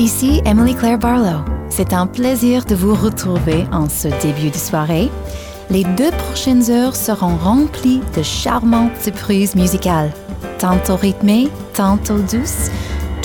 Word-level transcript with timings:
Ici 0.00 0.40
Emily 0.46 0.74
Claire 0.74 0.98
Barlow. 0.98 1.44
C'est 1.68 1.92
un 1.92 2.06
plaisir 2.06 2.64
de 2.64 2.74
vous 2.74 2.94
retrouver 2.94 3.66
en 3.70 3.86
ce 3.86 4.08
début 4.22 4.48
de 4.48 4.56
soirée. 4.56 5.10
Les 5.68 5.84
deux 5.84 6.10
prochaines 6.10 6.70
heures 6.70 6.96
seront 6.96 7.36
remplies 7.36 8.00
de 8.16 8.22
charmantes 8.22 8.96
surprises 8.98 9.54
musicales, 9.54 10.10
tantôt 10.58 10.96
rythmées, 10.96 11.50
tantôt 11.74 12.16
douces, 12.16 12.70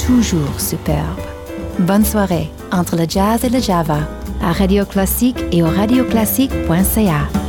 toujours 0.05 0.59
superbes. 0.59 1.21
Bonne 1.79 2.03
soirée 2.03 2.51
entre 2.73 2.97
le 2.97 3.05
jazz 3.07 3.45
et 3.45 3.49
le 3.49 3.61
java 3.61 3.99
à 4.43 4.51
Radio 4.51 4.83
Classique 4.83 5.41
et 5.53 5.63
au 5.63 5.67
radioclassique.ca. 5.67 7.44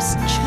first 0.00 0.39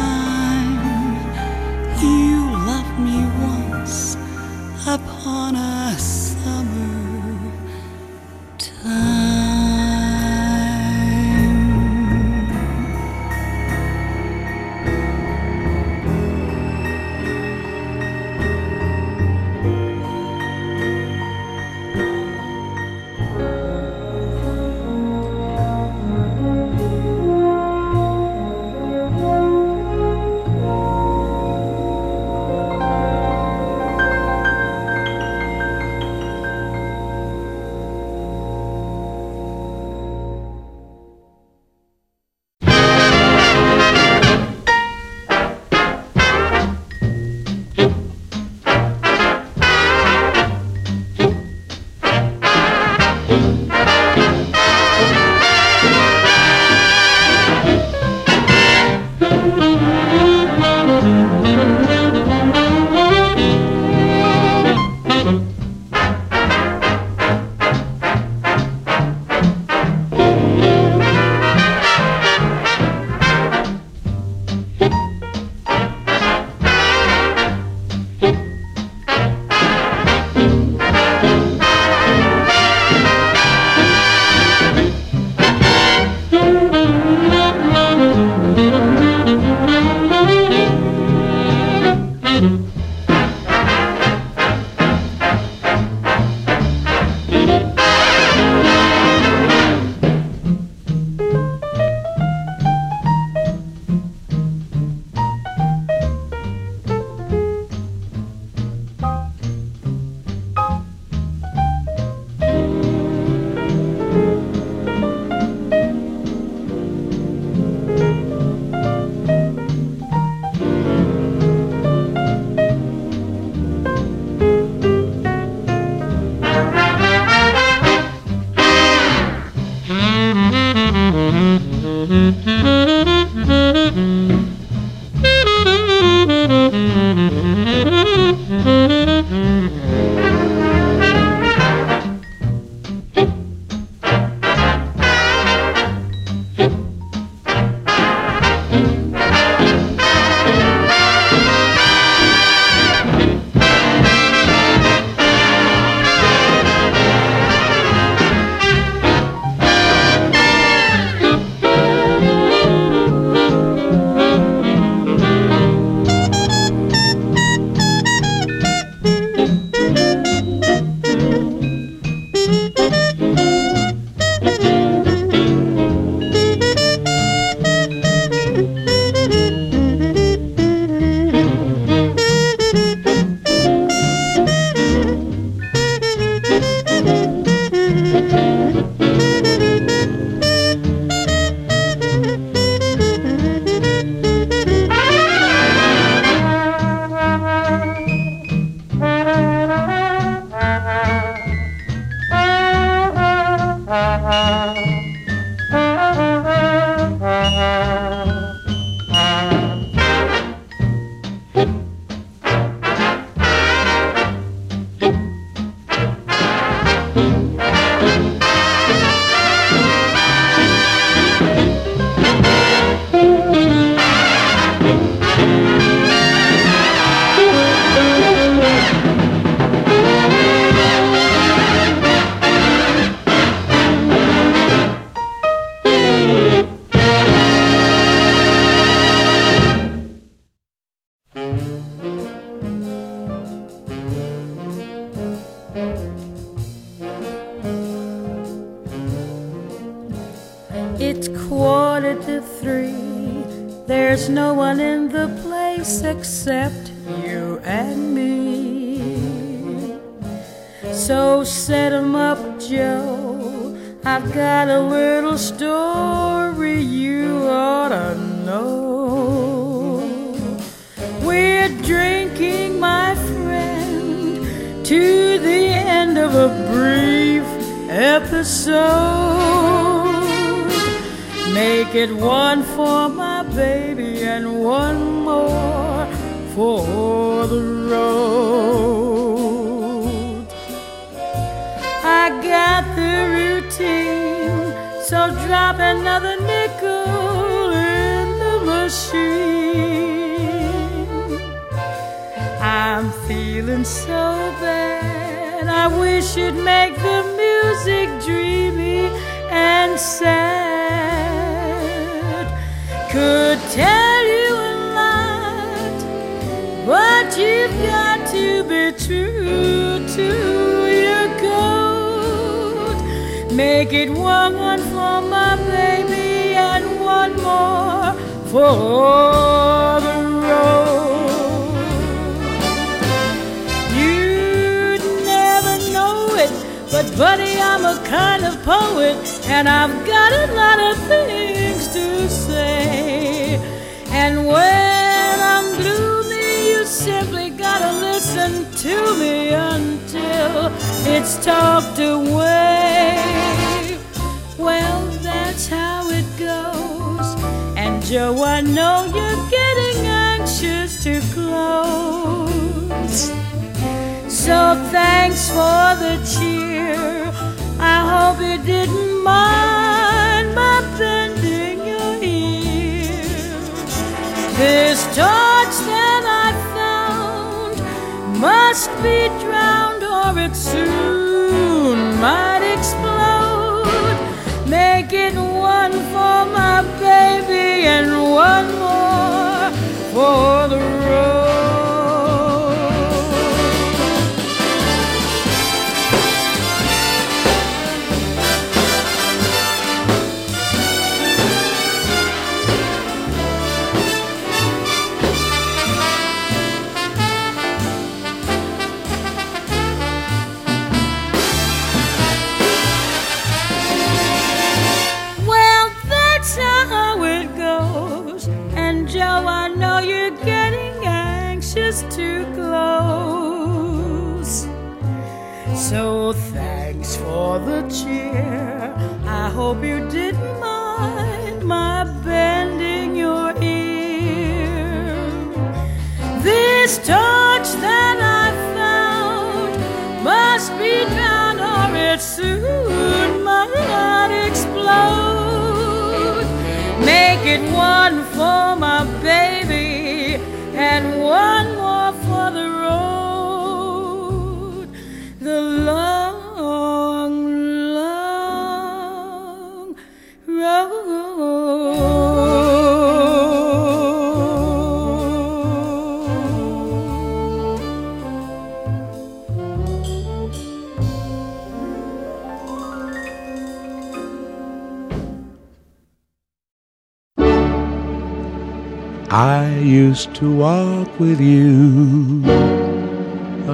is 480.13 480.27
to 480.27 480.47
walk 480.55 481.09
with 481.19 481.41
you 481.41 482.43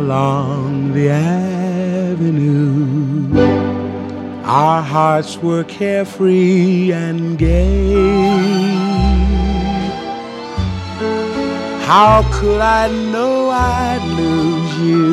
along 0.01 0.93
the 0.93 1.09
avenue. 2.09 2.57
Our 4.45 4.81
hearts 4.81 5.37
were 5.45 5.65
carefree 5.65 6.93
and 6.93 7.37
gay. 7.37 7.91
How 11.91 12.15
could 12.37 12.61
I 12.61 12.83
know 13.11 13.49
I'd 13.49 14.03
lose 14.21 14.73
you 14.89 15.09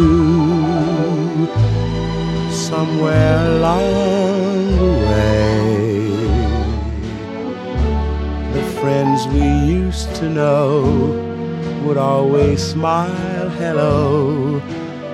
somewhere 2.69 3.39
along 3.55 4.77
the 4.83 4.93
way? 5.09 5.86
To 10.15 10.29
know 10.29 10.83
would 11.85 11.97
always 11.97 12.63
smile 12.63 13.49
hello. 13.51 14.61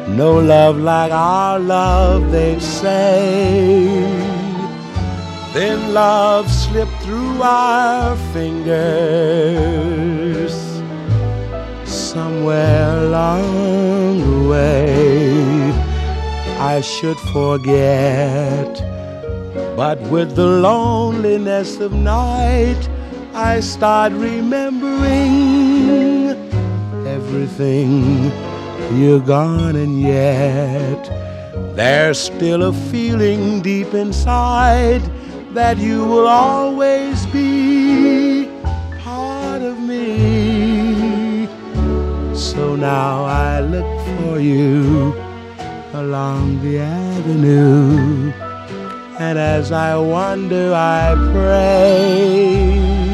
No 0.08 0.38
love 0.38 0.76
like 0.78 1.12
our 1.12 1.58
love, 1.58 2.30
they'd 2.30 2.62
say. 2.62 4.06
Then 5.52 5.92
love 5.92 6.50
slipped 6.50 6.96
through 7.02 7.42
our 7.42 8.16
fingers 8.32 8.82
somewhere 11.84 12.98
along 13.06 14.20
the 14.20 14.48
way. 14.48 15.72
I 16.58 16.80
should 16.80 17.18
forget, 17.32 18.72
but 19.76 19.98
with 20.10 20.36
the 20.36 20.46
loneliness 20.46 21.80
of 21.80 21.92
night, 21.92 22.88
I 23.34 23.60
start 23.60 24.12
remembering 24.12 25.08
everything. 27.06 28.30
You're 28.94 29.20
gone, 29.20 29.74
and 29.76 30.02
yet 30.02 31.10
there's 31.74 32.18
still 32.18 32.64
a 32.64 32.72
feeling 32.74 33.62
deep 33.62 33.94
inside 33.94 35.00
that 35.54 35.78
you 35.78 36.04
will 36.04 36.26
always 36.26 37.24
be 37.26 38.50
part 39.02 39.62
of 39.62 39.80
me. 39.80 41.48
So 42.34 42.76
now 42.76 43.24
I 43.24 43.60
look 43.60 43.86
for 44.18 44.40
you 44.40 45.14
along 45.94 46.60
the 46.62 46.80
avenue, 46.80 48.30
and 49.18 49.38
as 49.38 49.72
I 49.72 49.96
wander, 49.96 50.74
I 50.74 51.14
pray 51.32 53.11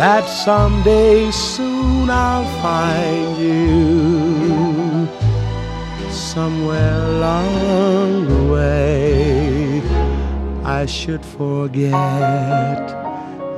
that 0.00 0.24
someday 0.24 1.30
soon 1.30 2.08
I'll 2.08 2.48
find 2.62 3.36
you 3.36 5.06
somewhere 6.10 6.96
along 7.04 8.26
the 8.32 8.42
way. 8.50 9.82
I 10.64 10.86
should 10.86 11.22
forget, 11.22 11.92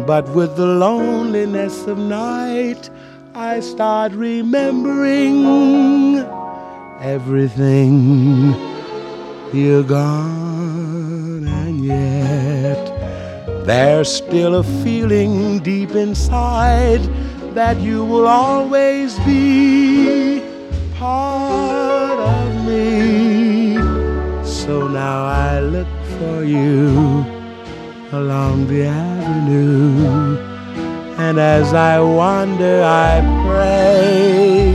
but 0.05 0.29
with 0.35 0.57
the 0.57 0.67
loneliness 0.67 1.87
of 1.87 1.99
night, 1.99 2.91
I 3.37 3.61
start 3.61 4.11
remembering 4.11 5.37
everything. 7.15 8.53
You're 9.53 9.85
gone, 9.85 10.42
there's 13.65 14.13
still 14.13 14.57
a 14.57 14.63
feeling 14.83 15.61
deep 15.61 15.93
inside 15.93 17.01
that 17.55 17.79
you 17.81 18.05
will 18.05 18.27
always 18.27 19.19
be 19.21 20.43
part 20.95 22.19
of 22.19 22.67
me. 22.67 23.77
So 24.45 24.89
now 24.89 25.25
I 25.27 25.61
look 25.61 25.89
for 26.19 26.45
you 26.45 27.25
along 28.13 28.67
the 28.67 28.85
avenue, 28.85 30.37
and 31.19 31.39
as 31.39 31.73
I 31.73 32.01
wander, 32.01 32.83
I 32.83 33.21
pray 33.47 34.73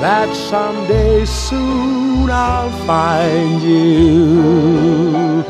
that 0.00 0.34
someday 0.34 1.24
soon 1.24 2.30
I'll 2.30 2.70
find 2.86 3.62
you 3.62 5.44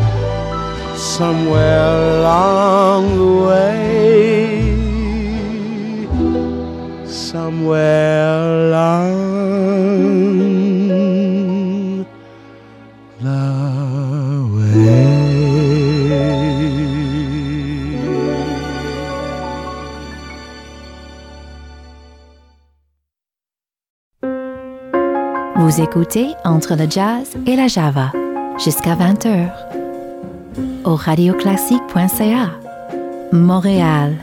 somewhere 1.16 2.18
along 2.18 3.02
the 3.21 3.33
way. 3.47 4.75
Somewhere 7.06 8.30
along 8.66 9.14
the 13.23 13.42
way. 14.54 15.04
Vous 25.56 25.80
écoutez 25.80 26.35
Entre 26.44 26.75
le 26.75 26.90
jazz 26.90 27.37
et 27.47 27.54
la 27.54 27.68
java 27.68 28.11
jusqu'à 28.59 28.97
20h 28.97 29.74
au 30.85 30.97
radioclassique.ca 30.97 32.50
Montréal. 33.33 34.17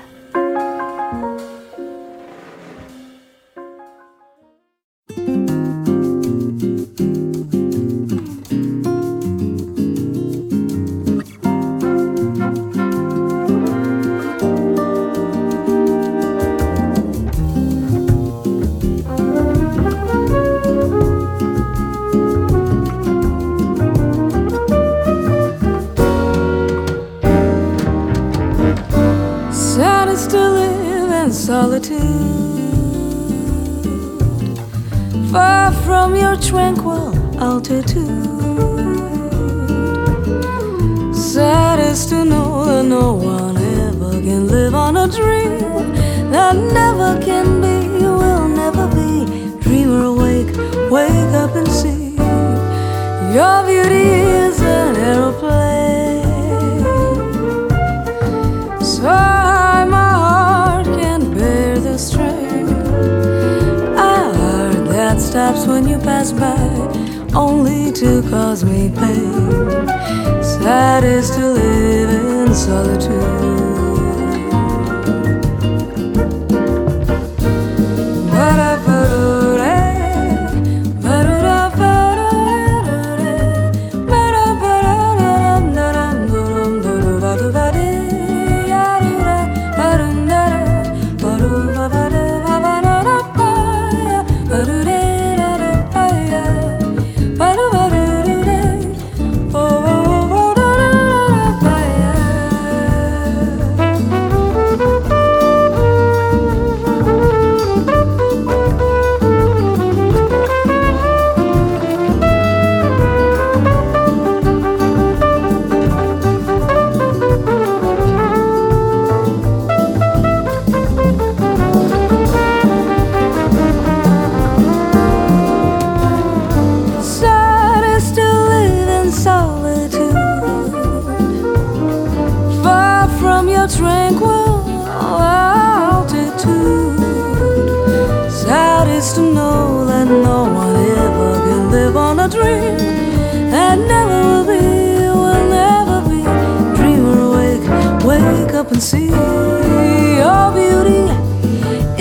see 148.81 149.05
your 149.05 150.51
beauty 150.53 151.03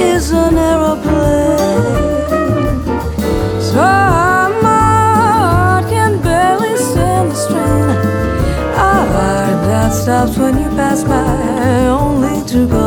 is 0.01 0.31
an 0.33 0.57
aeroplane. 0.57 1.85
So 3.61 3.83
my 4.63 4.81
heart 5.13 5.85
can 5.91 6.23
barely 6.23 6.77
stand 6.79 7.33
the 7.33 7.35
strain. 7.35 7.91
A 8.77 8.93
heart 9.13 9.59
that 9.69 9.91
stops 9.93 10.39
when 10.39 10.57
you 10.57 10.71
pass 10.71 11.05
by, 11.05 11.87
only 11.89 12.43
to 12.49 12.67
go. 12.67 12.80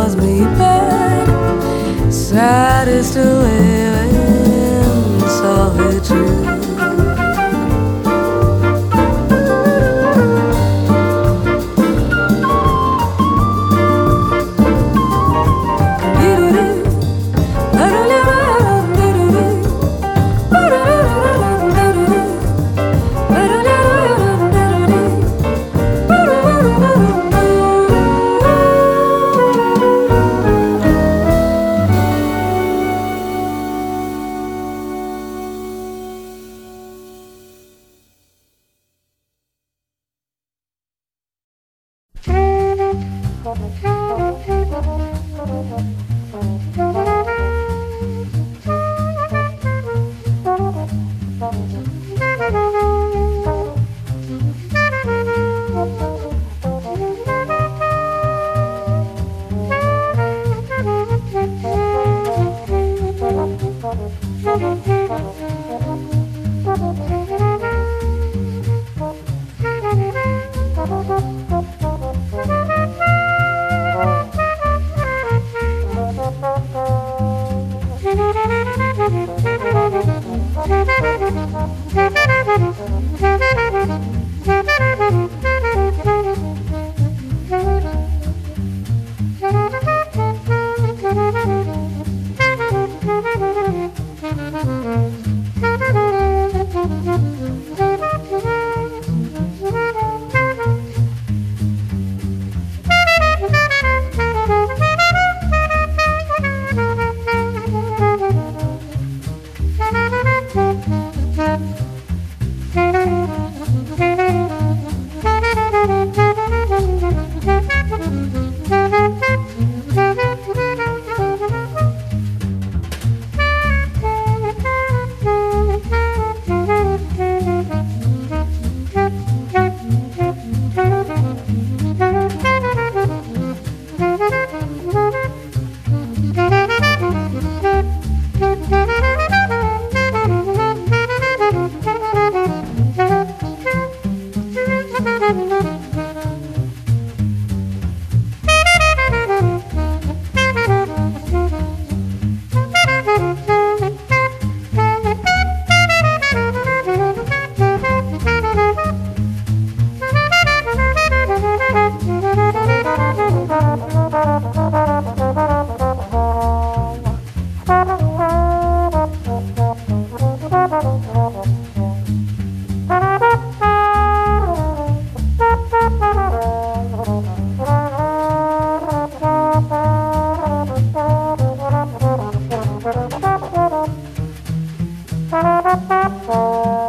Música 185.75 186.82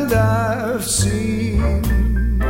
And 0.00 0.14
I've 0.14 0.88
seen 0.88 2.40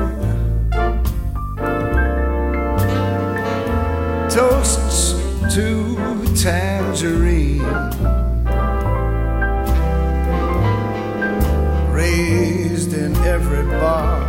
toasts 4.31 5.15
to 5.53 5.97
tangerine 6.37 7.61
raised 11.91 12.93
in 12.95 13.17
every 13.17 13.65
bar 13.81 14.23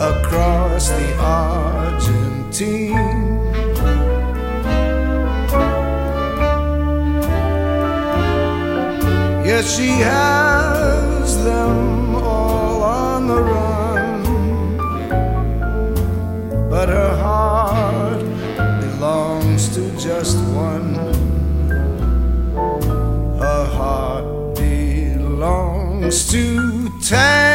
across 0.00 0.88
the 0.88 1.16
Argentine. 1.18 2.88
Yes, 9.44 9.76
she 9.76 9.88
has 9.88 11.07
them 11.48 12.14
all 12.16 12.82
on 12.82 13.26
the 13.26 13.40
run, 13.52 14.22
but 16.68 16.88
her 16.90 17.14
heart 17.16 18.20
belongs 18.84 19.74
to 19.74 19.82
just 19.98 20.36
one. 20.68 20.94
Her 23.44 23.64
heart 23.78 24.56
belongs 24.56 26.16
to 26.32 26.42
Tangerine. 27.00 27.47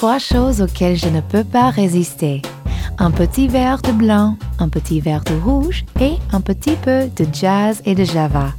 Trois 0.00 0.18
choses 0.18 0.62
auxquelles 0.62 0.96
je 0.96 1.10
ne 1.10 1.20
peux 1.20 1.44
pas 1.44 1.68
résister. 1.68 2.40
Un 2.96 3.10
petit 3.10 3.48
verre 3.48 3.82
de 3.82 3.92
blanc, 3.92 4.38
un 4.58 4.70
petit 4.70 4.98
verre 4.98 5.24
de 5.24 5.34
rouge 5.34 5.84
et 6.00 6.14
un 6.32 6.40
petit 6.40 6.74
peu 6.76 7.10
de 7.14 7.26
jazz 7.30 7.82
et 7.84 7.94
de 7.94 8.04
java. 8.04 8.54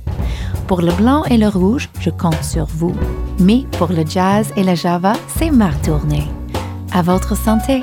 Pour 0.67 0.83
le 0.83 0.91
blanc 0.91 1.23
et 1.31 1.37
le 1.37 1.47
rouge, 1.47 1.89
je 1.99 2.11
compte 2.11 2.43
sur 2.43 2.67
vous. 2.67 2.93
Mais 3.39 3.65
pour 3.79 3.87
le 3.87 4.05
jazz 4.05 4.53
et 4.55 4.61
la 4.61 4.75
java, 4.75 5.13
c'est 5.35 5.49
ma 5.49 5.73
tournée. 5.83 6.27
À 6.93 7.01
votre 7.01 7.35
santé! 7.35 7.81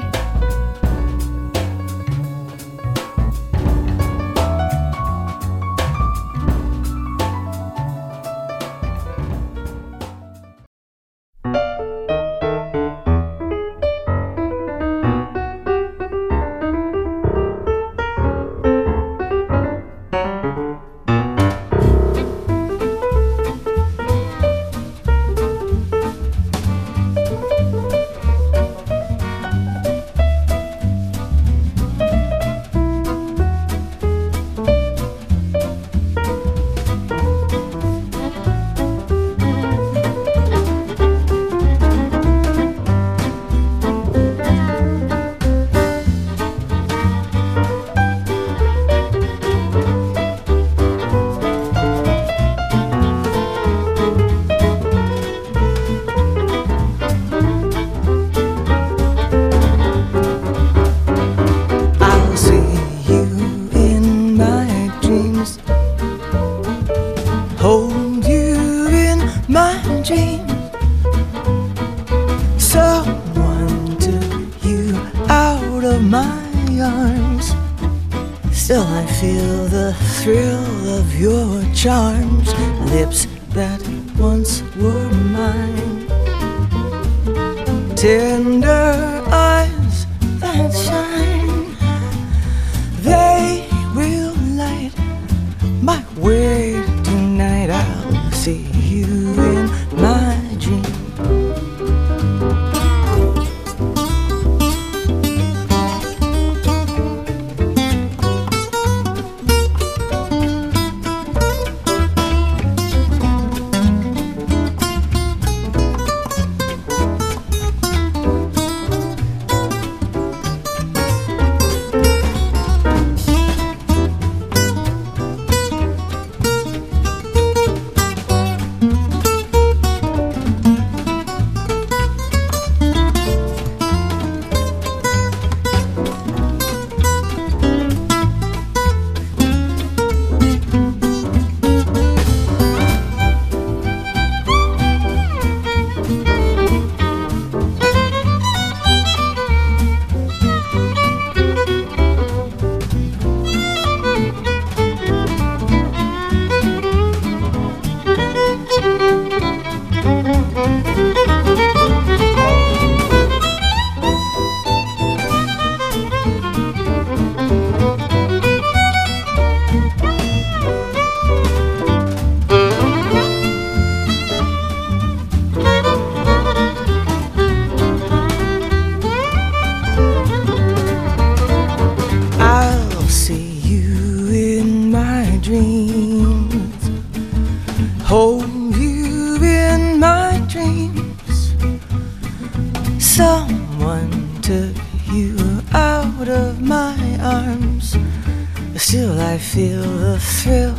Still 198.89 199.21
I 199.21 199.37
feel 199.37 199.83
the 199.83 200.19
thrill 200.19 200.75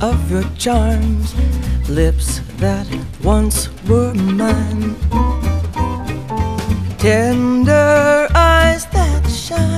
of 0.00 0.30
your 0.30 0.44
charms, 0.56 1.34
lips 1.88 2.38
that 2.58 2.86
once 3.24 3.68
were 3.88 4.14
mine, 4.14 4.94
tender 6.98 8.28
eyes 8.32 8.86
that 8.94 9.28
shine. 9.28 9.77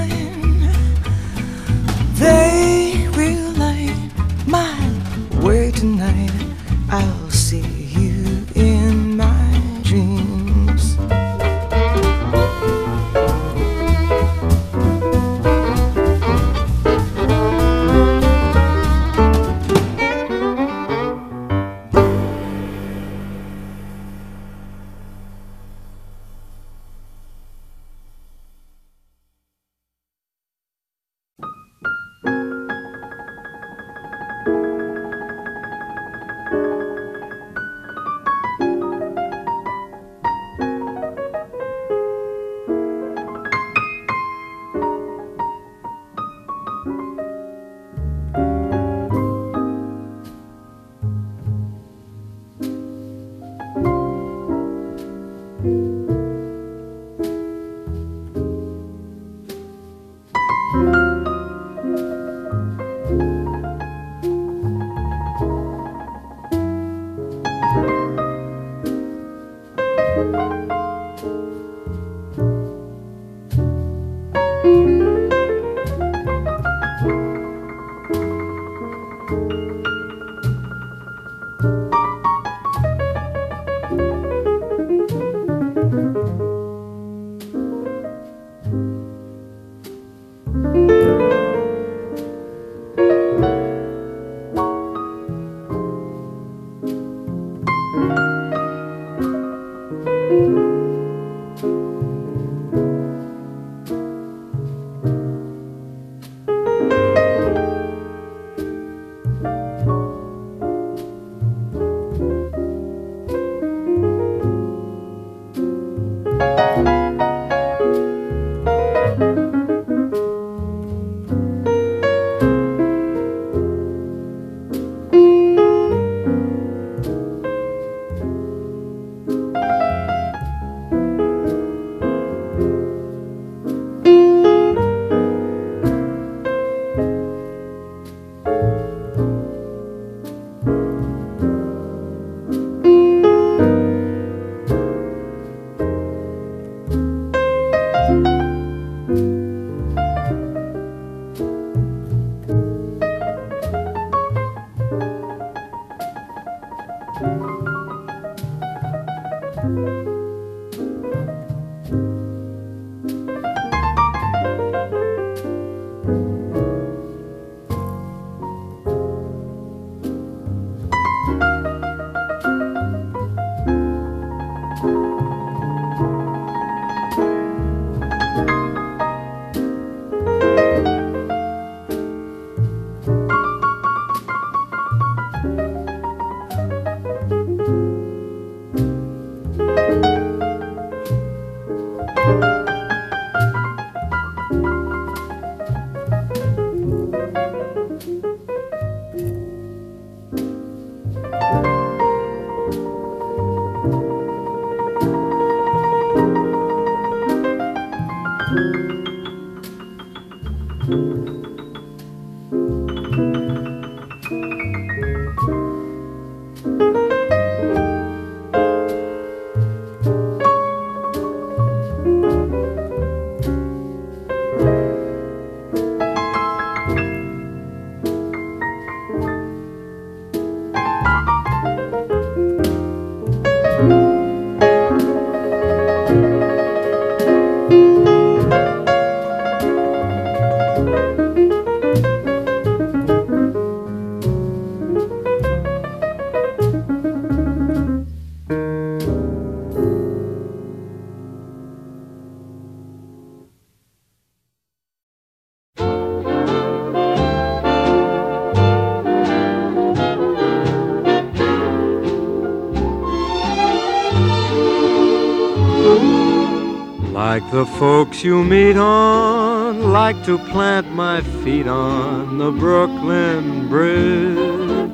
The 267.61 267.67
folks 267.67 268.25
you 268.25 268.43
meet 268.43 268.79
on 268.79 269.93
like 269.93 270.25
to 270.25 270.39
plant 270.39 270.91
my 270.93 271.21
feet 271.45 271.67
on 271.67 272.39
the 272.39 272.51
Brooklyn 272.51 273.69
Bridge. 273.69 274.91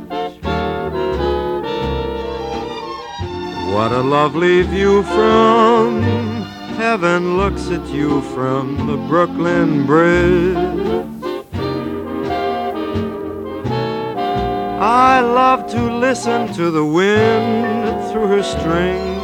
What 3.73 3.93
a 3.93 4.03
lovely 4.03 4.63
view 4.63 5.05
from 5.05 6.03
heaven 6.75 7.37
looks 7.37 7.71
at 7.71 7.87
you 7.91 8.21
from 8.35 8.89
the 8.89 8.97
Brooklyn 9.07 9.87
Bridge. 9.87 10.57
I 14.81 15.21
love 15.21 15.71
to 15.71 15.83
listen 16.01 16.53
to 16.55 16.73
the 16.73 16.85
wind 16.85 18.11
through 18.11 18.27
her 18.27 18.43
strings 18.43 19.16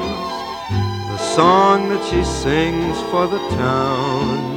song 1.35 1.89
that 1.89 2.05
she 2.11 2.23
sings 2.25 3.01
for 3.11 3.27
the 3.27 3.39
town. 3.57 4.53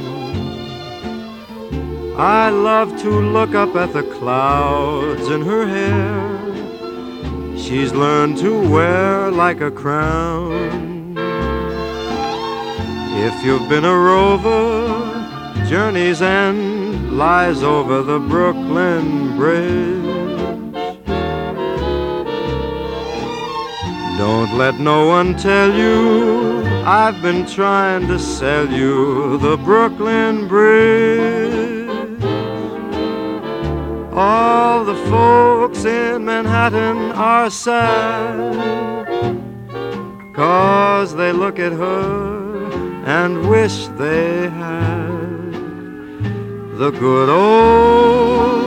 I 2.18 2.50
love 2.50 3.00
to 3.00 3.08
look 3.08 3.54
up 3.54 3.74
at 3.76 3.94
the 3.94 4.02
clouds 4.02 5.26
in 5.28 5.40
her 5.40 5.66
hair. 5.66 7.56
She's 7.56 7.94
learned 7.94 8.36
to 8.38 8.52
wear 8.68 9.30
like 9.30 9.62
a 9.62 9.70
crown. 9.70 11.16
If 13.26 13.42
you've 13.42 13.68
been 13.70 13.86
a 13.86 13.98
rover, 14.10 15.64
journey's 15.66 16.20
end 16.20 17.16
lies 17.16 17.62
over 17.62 18.02
the 18.02 18.18
Brooklyn 18.18 19.34
Bridge. 19.38 20.04
Don't 24.18 24.58
let 24.58 24.78
no 24.78 25.06
one 25.06 25.36
tell 25.36 25.72
you 25.72 26.55
I've 26.88 27.20
been 27.20 27.44
trying 27.46 28.06
to 28.06 28.16
sell 28.16 28.70
you 28.70 29.38
the 29.38 29.56
Brooklyn 29.56 30.46
Bridge. 30.46 32.22
All 34.12 34.84
the 34.84 34.94
folks 35.10 35.84
in 35.84 36.24
Manhattan 36.24 37.10
are 37.10 37.50
sad, 37.50 38.56
cause 40.32 41.16
they 41.16 41.32
look 41.32 41.58
at 41.58 41.72
her 41.72 43.02
and 43.04 43.50
wish 43.50 43.88
they 43.98 44.48
had 44.48 45.10
the 46.78 46.92
good 46.92 47.28
old 47.28 48.65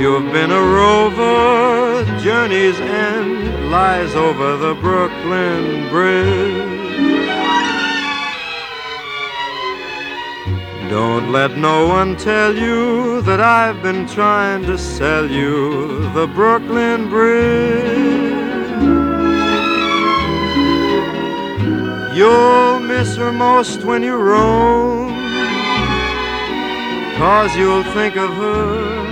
you've 0.00 0.32
been 0.32 0.50
a 0.50 0.62
rover, 0.62 2.04
journey's 2.20 2.80
end 2.80 3.70
lies 3.70 4.14
over 4.14 4.56
the 4.56 4.74
Brooklyn 4.76 5.90
Bridge. 5.90 7.28
Don't 10.88 11.30
let 11.30 11.58
no 11.58 11.86
one 11.86 12.16
tell 12.16 12.56
you 12.56 13.20
that 13.22 13.40
I've 13.40 13.82
been 13.82 14.06
trying 14.08 14.62
to 14.62 14.78
sell 14.78 15.30
you 15.30 16.10
the 16.14 16.26
Brooklyn 16.28 17.10
Bridge. 17.10 18.40
You'll 22.16 22.80
miss 22.80 23.16
her 23.16 23.32
most 23.32 23.84
when 23.84 24.02
you 24.02 24.16
roam, 24.16 25.10
cause 27.18 27.54
you'll 27.54 27.84
think 27.92 28.16
of 28.16 28.30
her 28.30 29.10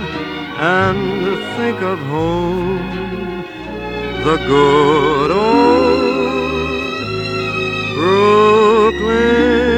and 0.61 1.37
think 1.55 1.81
of 1.81 1.97
home, 1.99 2.79
the 4.25 4.35
good 4.45 5.31
old 5.31 6.19
Brooklyn. 7.95 9.68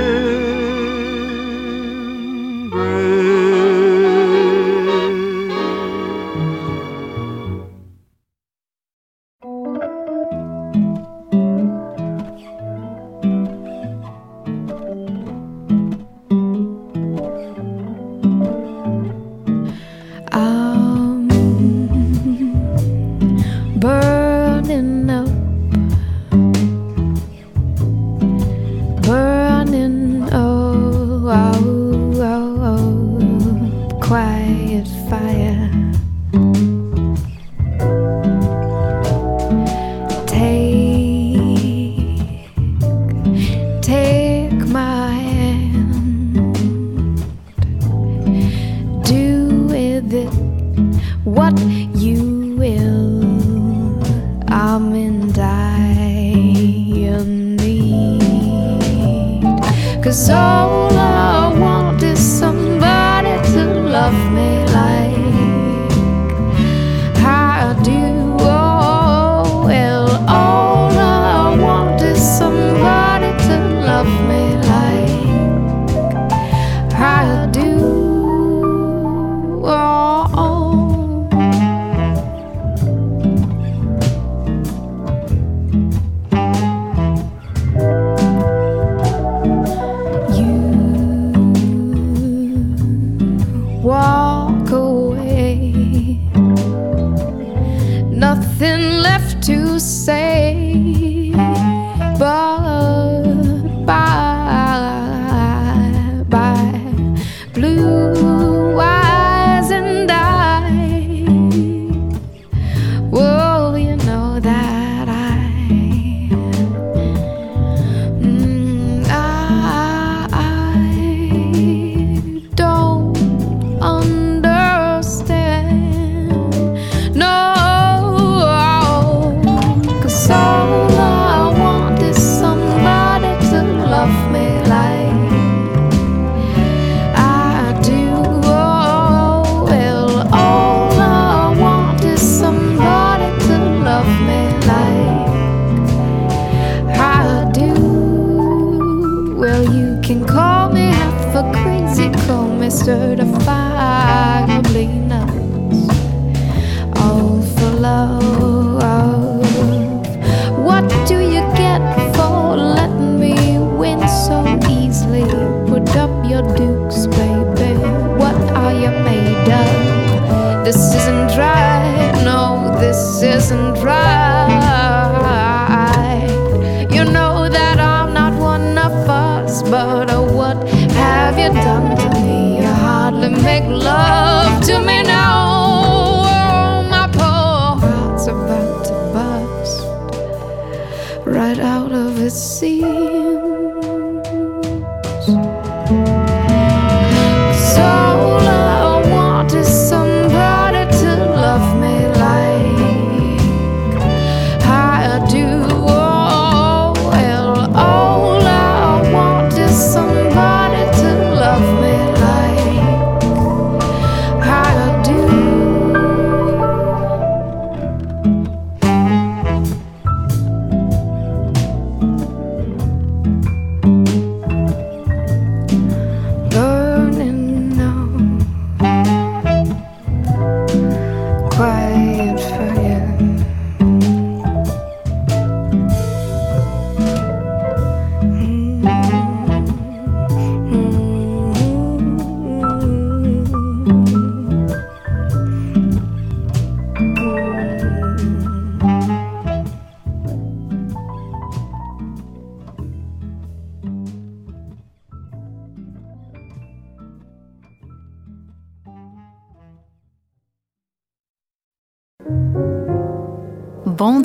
right 191.25 191.59
out 191.59 191.91
of 191.91 192.19
its 192.19 192.35
seam. 192.35 193.60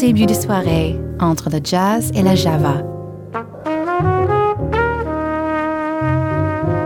début 0.06 0.26
de 0.26 0.34
soirée 0.34 0.96
entre 1.18 1.50
le 1.50 1.58
jazz 1.64 2.12
et 2.14 2.22
la 2.22 2.36
java. 2.36 2.80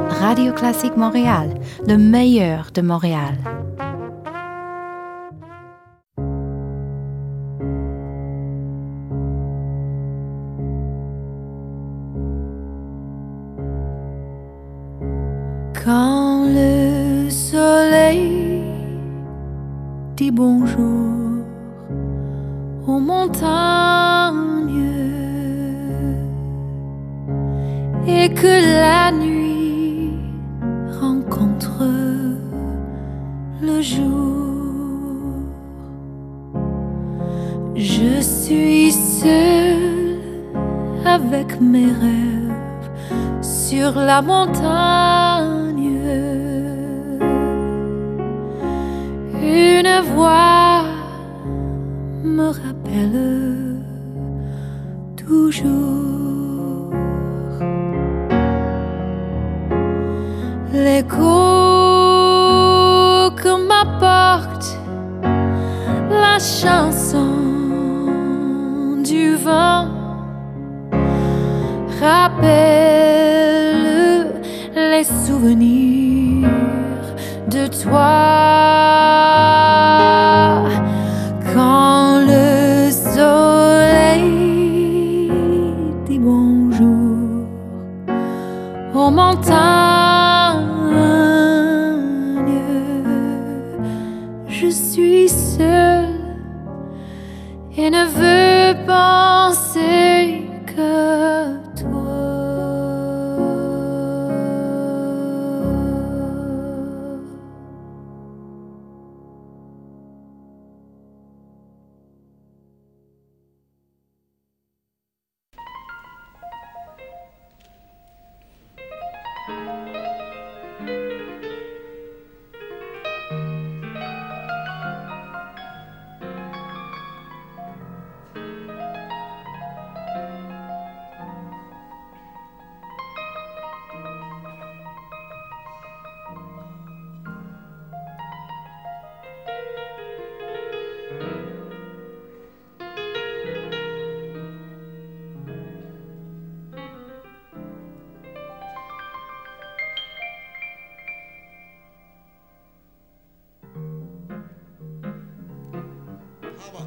Radio 0.09 0.55
Classique 0.55 0.97
Montréal, 0.97 1.61
le 1.87 1.99
meilleur 1.99 2.71
de 2.73 2.81
Montréal. 2.81 3.37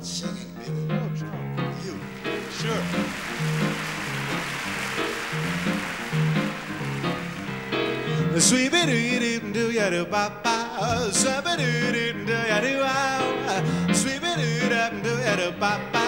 Singing, 0.03 0.35
baby? 0.59 0.75
Oh, 0.91 1.07
John. 1.15 1.31
You. 1.87 1.95
Sure. 2.51 2.83
Sweet 8.37 8.71
do 8.73 9.39
do 9.53 9.71
ya 9.71 9.89
do 9.89 10.03
ba 10.03 10.27
ba, 10.43 11.07
sweet 11.13 11.39
do 11.55 12.25
do 12.27 12.35
ya 12.35 12.59
do 12.59 12.83
wow, 12.83 13.31
sweet 13.95 14.19
do 14.19 14.67
do 14.67 15.13
ya 15.23 15.35
do 15.39 15.55
ba 15.55 15.79
ba, 15.93 16.03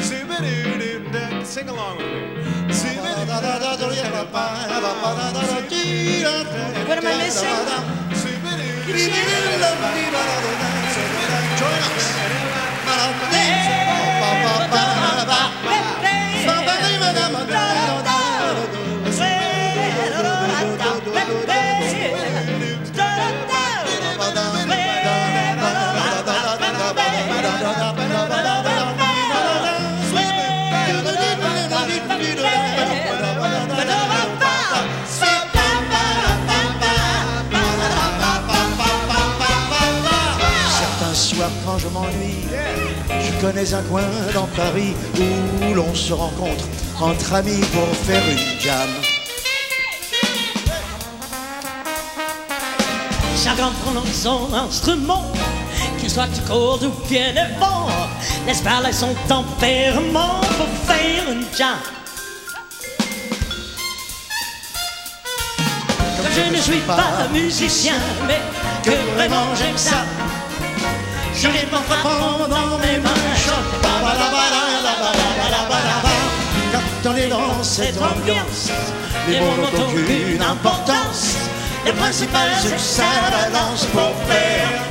sweet 0.00 0.24
do 0.24 1.04
do. 1.12 1.44
Sing 1.44 1.68
along 1.68 1.98
with 1.98 2.08
me. 2.08 2.72
Sweet 2.72 3.04
da 3.04 3.36
da 3.36 3.58
da 3.60 3.76
do 3.76 3.92
ya 3.92 4.08
ba 12.96 14.30
ba 14.44 14.52
ba 14.72 14.84
da 15.04 15.15
je 41.86 41.92
m'ennuie, 41.92 42.44
je 43.08 43.40
connais 43.40 43.74
un 43.74 43.82
coin 43.82 44.02
dans 44.34 44.46
Paris 44.56 44.94
où 45.18 45.74
l'on 45.74 45.94
se 45.94 46.12
rencontre 46.12 46.64
entre 47.00 47.34
amis 47.34 47.60
pour 47.72 47.88
faire 48.04 48.22
une 48.28 48.60
jam. 48.60 48.88
Chacun 53.42 53.70
prend 53.82 54.02
son 54.12 54.52
instrument, 54.54 55.32
qu'il 55.98 56.10
soit 56.10 56.26
court 56.48 56.80
ou 56.82 57.08
bien 57.08 57.32
le 57.32 57.60
vent, 57.60 57.88
laisse 58.46 58.62
parler 58.62 58.92
son 58.92 59.14
tempérament 59.28 60.40
pour 60.56 60.94
faire 60.94 61.30
une 61.30 61.44
jam. 61.56 61.78
Comme 66.16 66.32
je 66.34 66.56
ne 66.56 66.60
suis 66.60 66.80
pas 66.80 67.28
musicien, 67.32 67.94
mais 68.26 68.40
que 68.82 68.96
vraiment 69.14 69.54
j'aime 69.54 69.76
ça. 69.76 70.15
Je 71.38 71.48
rythme 71.48 71.74
en 71.76 71.82
frappant 71.82 72.48
dans 72.48 72.78
mes 72.78 72.98
mains, 72.98 73.10
Quand 76.72 77.10
on 77.10 77.16
est 77.16 77.28
dans 77.28 77.62
cette 77.62 77.96
ambiance, 77.98 78.70
les 79.28 79.40
mots 79.40 79.56
n'ont 79.56 79.84
aucune 79.84 80.42
importance. 80.42 81.36
Le 81.84 81.92
principal 81.92 82.50
c'est 82.62 82.74
que 82.74 82.80
ça 82.80 83.04
balance 83.30 83.84
pour 83.92 84.14
faire 84.26 84.85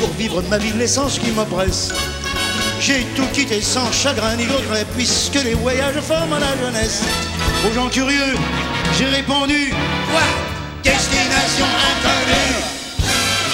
pour 0.00 0.10
vivre 0.18 0.42
ma 0.50 0.58
vie 0.58 0.72
l'essence 0.72 1.20
qui 1.20 1.30
m'oppresse. 1.30 1.92
J'ai 2.80 3.06
tout 3.14 3.26
quitté 3.32 3.60
sans 3.60 3.92
chagrin 3.92 4.34
ni 4.34 4.44
regret 4.44 4.84
puisque 4.96 5.36
les 5.36 5.54
voyages 5.54 6.00
forment 6.00 6.36
la 6.40 6.64
jeunesse. 6.64 7.04
Aux 7.64 7.72
gens 7.72 7.88
curieux, 7.88 8.34
j'ai 8.98 9.04
répondu 9.04 9.72
Quoi? 10.10 10.22
Destination 10.82 11.64
inconnue 11.64 12.56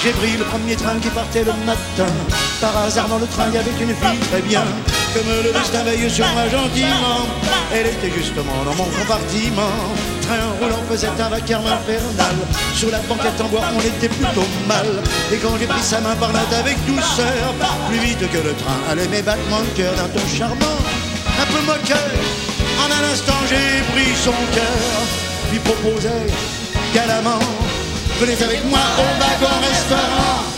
J'ai 0.03 0.11
pris 0.13 0.35
le 0.35 0.45
premier 0.45 0.75
train 0.75 0.97
qui 0.99 1.09
partait 1.09 1.43
le 1.43 1.53
matin. 1.63 2.11
Par 2.59 2.75
hasard 2.75 3.07
dans 3.07 3.19
le 3.19 3.27
train, 3.27 3.45
il 3.49 3.53
y 3.53 3.57
avait 3.59 3.69
une 3.79 3.95
fille 3.95 4.27
très 4.31 4.41
bien. 4.41 4.63
Comme 5.13 5.29
le 5.43 5.53
destin 5.53 5.83
veille 5.83 6.09
sur 6.09 6.25
moi 6.29 6.49
gentiment. 6.49 7.27
Elle 7.71 7.85
était 7.85 8.11
justement 8.17 8.63
dans 8.65 8.73
mon 8.73 8.89
compartiment. 8.97 9.69
Train 10.23 10.39
roulant 10.59 10.83
faisait 10.89 11.07
un 11.07 11.29
vacarme 11.29 11.67
infernal. 11.67 12.35
Sur 12.75 12.91
la 12.91 12.99
banquette 12.99 13.39
en 13.41 13.47
bois, 13.49 13.61
on 13.75 13.79
était 13.79 14.09
plutôt 14.09 14.47
mal. 14.67 14.87
Et 15.31 15.37
quand 15.37 15.57
j'ai 15.59 15.67
pris 15.67 15.81
sa 15.81 15.99
main 15.99 16.15
par 16.15 16.31
la 16.31 16.41
avec 16.57 16.77
douceur, 16.85 17.53
plus 17.89 17.99
vite 17.99 18.31
que 18.31 18.37
le 18.37 18.53
train 18.53 18.79
allait 18.89 19.07
mes 19.07 19.21
battements 19.21 19.61
de 19.61 19.77
cœur 19.77 19.93
d'un 19.95 20.07
ton 20.07 20.25
charmant, 20.27 20.79
un 21.41 21.45
peu 21.51 21.61
moqueur. 21.65 22.11
En 22.79 22.89
un 22.89 23.11
instant, 23.11 23.39
j'ai 23.49 23.81
pris 23.91 24.15
son 24.15 24.31
cœur, 24.53 24.79
lui 25.51 25.59
proposai 25.59 26.09
galamment 26.93 27.39
Venez 28.19 28.41
avec 28.41 28.63
moi 28.65 28.79
au 28.97 29.19
wagon-restaurant. 29.19 30.52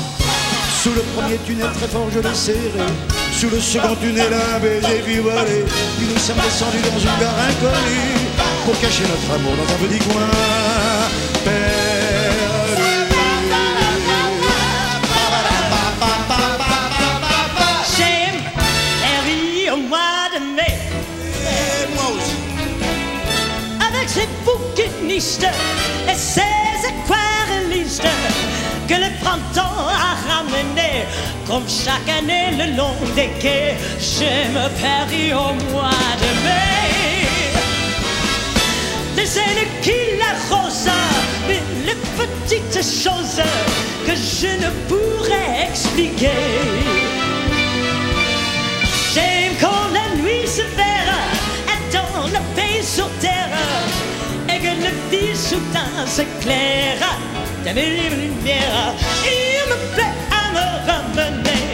Sous 0.85 0.93
le 0.93 1.01
premier 1.17 1.37
tunnel 1.39 1.71
très 1.73 1.87
fort, 1.87 2.07
je 2.13 2.19
l'ai 2.19 2.35
serré. 2.35 2.85
Sous 3.33 3.49
le 3.49 3.59
second 3.59 3.95
tunnel, 3.95 4.31
un 4.31 4.59
baiser 4.59 5.01
puis 5.03 5.17
volé. 5.17 5.65
Puis 5.97 6.05
nous 6.07 6.19
sommes 6.19 6.35
descendus 6.35 6.77
dans 6.77 6.99
une 6.99 7.19
gare 7.19 7.33
inconnue 7.49 8.29
pour 8.63 8.79
cacher 8.79 9.01
notre 9.09 9.33
amour 9.33 9.53
dans 9.57 9.63
un 9.63 9.87
petit 9.87 9.97
coin 10.05 10.29
perdu. 11.43 12.83
J'aime 17.97 18.43
la 19.01 19.17
vie 19.25 19.71
au 19.71 19.77
mois 19.77 20.29
de 20.35 20.55
mai. 20.55 20.77
moi 21.95 22.11
aussi. 22.15 22.37
avec 23.89 24.07
ses 24.07 24.27
bouquinistes 24.45 25.47
et 26.07 26.15
ses 26.15 26.41
aquarellistes 26.85 28.03
que 28.87 28.93
le 28.93 29.09
printemps 29.21 29.87
a 29.89 30.13
ramené 30.29 31.05
comme 31.47 31.63
chaque 31.67 32.09
année 32.09 32.51
le 32.51 32.77
long 32.77 32.95
des 33.15 33.29
quais. 33.39 33.75
J'aime 33.99 34.59
Paris 34.81 35.33
au 35.33 35.53
mois 35.71 36.11
de 36.23 36.31
mai. 36.45 37.25
Les 39.15 39.37
ailes 39.37 39.67
qui 39.81 39.97
l'arrosent, 40.19 40.89
mais 41.47 41.61
les 41.85 41.97
petites 42.19 42.83
choses 42.83 43.41
que 44.05 44.13
je 44.15 44.47
ne 44.63 44.69
pourrais 44.87 45.67
expliquer. 45.69 46.43
J'aime 49.13 49.53
quand 49.59 49.87
la 49.93 50.21
nuit 50.21 50.47
se 50.47 50.61
verra 50.75 51.21
attend 51.73 52.27
la 52.33 52.41
paix 52.55 52.81
sur 52.83 53.09
terre 53.19 53.49
et 54.49 54.59
que 54.59 54.73
le 54.83 54.91
vie 55.09 55.35
soudain 55.35 56.05
s'éclaire 56.05 56.99
il 57.65 57.69
y 57.69 57.71
avait 57.71 57.97
une 57.97 58.21
lumière. 58.21 58.93
Il 59.25 59.69
me 59.71 59.95
plaît 59.95 60.03
à 60.29 60.53
me 60.53 60.65
ramener. 60.87 61.65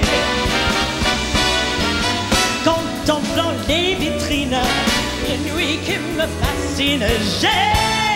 Contemplant 2.64 3.52
les 3.68 3.96
vitrines, 3.96 4.56
une 5.28 5.54
nuit 5.54 5.80
qui 5.86 5.98
me 6.16 6.26
fascine, 6.40 7.06
j'ai. 7.42 8.11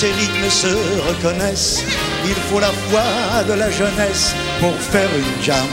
Ces 0.00 0.12
rythmes 0.12 0.48
se 0.48 0.68
reconnaissent. 1.08 1.82
Il 2.24 2.34
faut 2.48 2.60
la 2.60 2.70
foi 2.88 3.42
de 3.48 3.54
la 3.54 3.68
jeunesse 3.68 4.32
pour 4.60 4.72
faire 4.92 5.10
une 5.22 5.42
jam. 5.42 5.66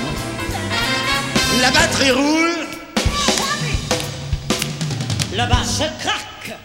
La 1.61 1.69
batterie 1.69 2.09
roule, 2.09 2.65
Le 5.31 5.45
basse 5.47 5.83
craque. 5.99 6.57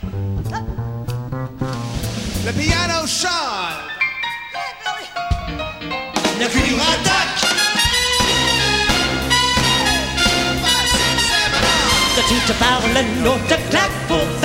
Le 2.46 2.52
piano 2.52 3.06
chante. 3.06 3.90
la 6.40 6.46
cuivre 6.46 6.82
attaque. 6.94 7.42
De 12.16 12.22
toutes 12.28 12.58
parle 12.58 12.90
le 12.94 13.22
note 13.22 13.54
claque 13.68 13.98
pour 14.08 14.39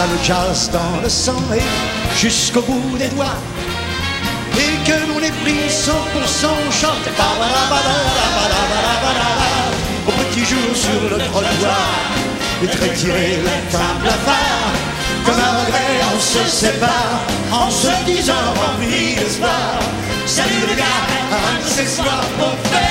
A 0.00 0.06
le 0.06 0.22
jazz 0.22 0.70
dans 0.70 1.02
le 1.02 1.08
sang 1.08 1.42
et 1.52 2.16
jusqu'au 2.16 2.62
bout 2.62 2.96
des 2.96 3.08
doigts. 3.08 3.34
Et 4.54 4.88
que 4.88 4.96
l'on 5.08 5.18
est 5.18 5.32
pris 5.42 5.66
100% 5.68 5.90
on 6.46 6.70
chante. 6.70 7.08
Au 10.06 10.10
petit 10.10 10.44
jour 10.44 10.74
sur 10.74 11.02
le 11.10 11.18
trottoir 11.24 11.88
Les 12.62 12.68
traits 12.68 12.94
tirés, 12.94 13.38
le 13.42 13.72
teint 13.72 13.98
blafard 14.00 14.72
Comme 15.24 15.34
un 15.34 15.64
regret 15.64 16.00
on 16.14 16.20
se 16.20 16.48
sépare 16.48 17.20
En 17.50 17.68
se 17.68 17.88
disant 18.06 18.54
rempli 18.54 19.16
d'espoir 19.16 19.80
Salut 20.26 20.64
les 20.68 20.76
gars, 20.76 20.84
un 21.32 21.58
de 21.58 21.88
pour 22.38 22.70
faire 22.70 22.87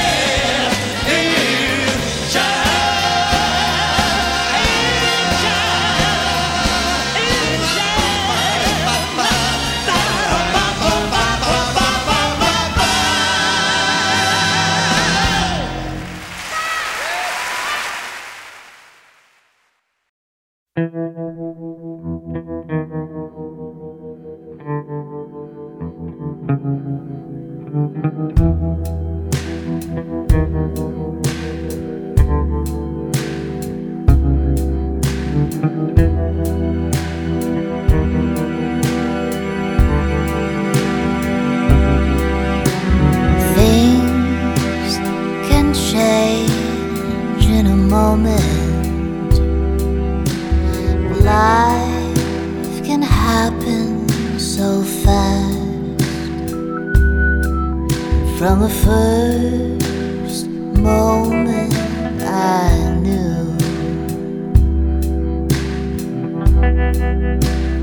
From 58.38 58.60
the 58.60 58.70
first 58.70 60.48
moment 60.78 61.74
I 62.22 62.94
knew 63.02 63.58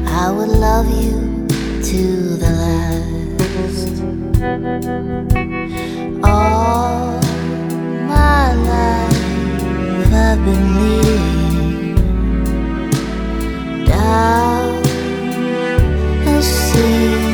I 0.07 0.31
would 0.31 0.51
love 0.51 0.87
you 1.03 1.49
to 1.83 2.37
the 2.37 2.51
last. 2.63 3.95
All 6.23 7.21
my 8.07 8.55
life 8.55 10.13
I've 10.13 10.39
been 10.45 10.67
leading 10.79 11.97
down 13.87 14.83
a 16.29 16.41
single 16.41 17.34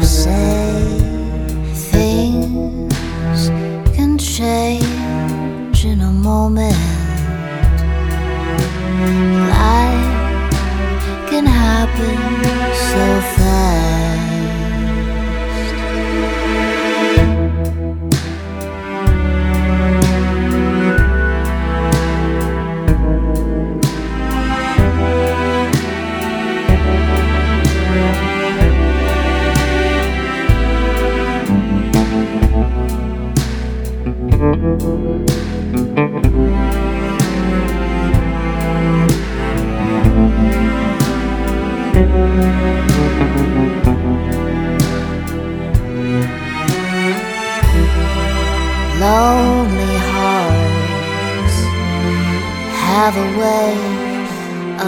have 53.13 53.25
a 53.25 53.39
way 53.39 53.73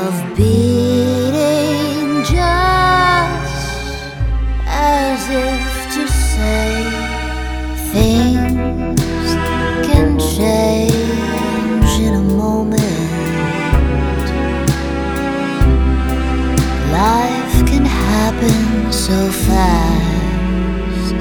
of 0.02 0.14
beating 0.38 2.24
just 2.24 3.54
as 4.66 5.20
if 5.30 5.94
to 5.94 6.08
say 6.08 6.68
things 7.92 9.30
can 9.88 10.18
change 10.20 11.92
in 12.00 12.14
a 12.14 12.26
moment. 12.44 12.80
Life 16.92 17.58
can 17.68 17.86
happen 17.86 18.92
so 18.94 19.20
fast. 19.48 21.20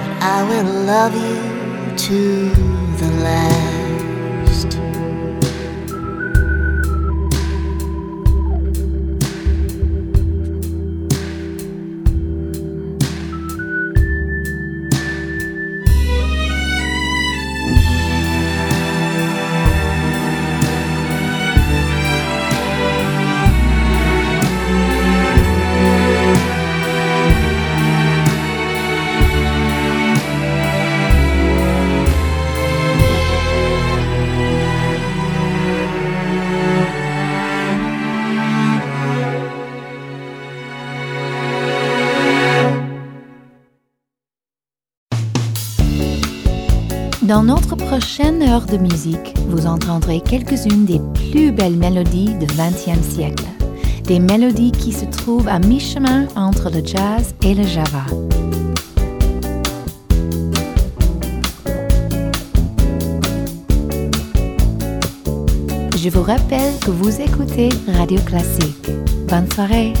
but 0.00 0.12
I 0.36 0.38
will 0.48 0.70
love 0.92 1.14
you 1.14 1.29
prochaine 48.00 48.42
heure 48.42 48.64
de 48.64 48.78
musique, 48.78 49.34
vous 49.48 49.66
entendrez 49.66 50.22
quelques-unes 50.22 50.86
des 50.86 51.00
plus 51.12 51.52
belles 51.52 51.76
mélodies 51.76 52.32
du 52.32 52.46
XXe 52.46 53.06
siècle. 53.06 53.44
Des 54.04 54.18
mélodies 54.18 54.72
qui 54.72 54.90
se 54.90 55.04
trouvent 55.04 55.48
à 55.48 55.58
mi-chemin 55.58 56.26
entre 56.34 56.70
le 56.70 56.82
jazz 56.82 57.34
et 57.42 57.52
le 57.52 57.64
java. 57.64 58.06
Je 65.98 66.08
vous 66.08 66.22
rappelle 66.22 66.78
que 66.80 66.90
vous 66.90 67.20
écoutez 67.20 67.68
Radio 67.86 68.18
Classique. 68.22 68.90
Bonne 69.28 69.52
soirée. 69.52 69.92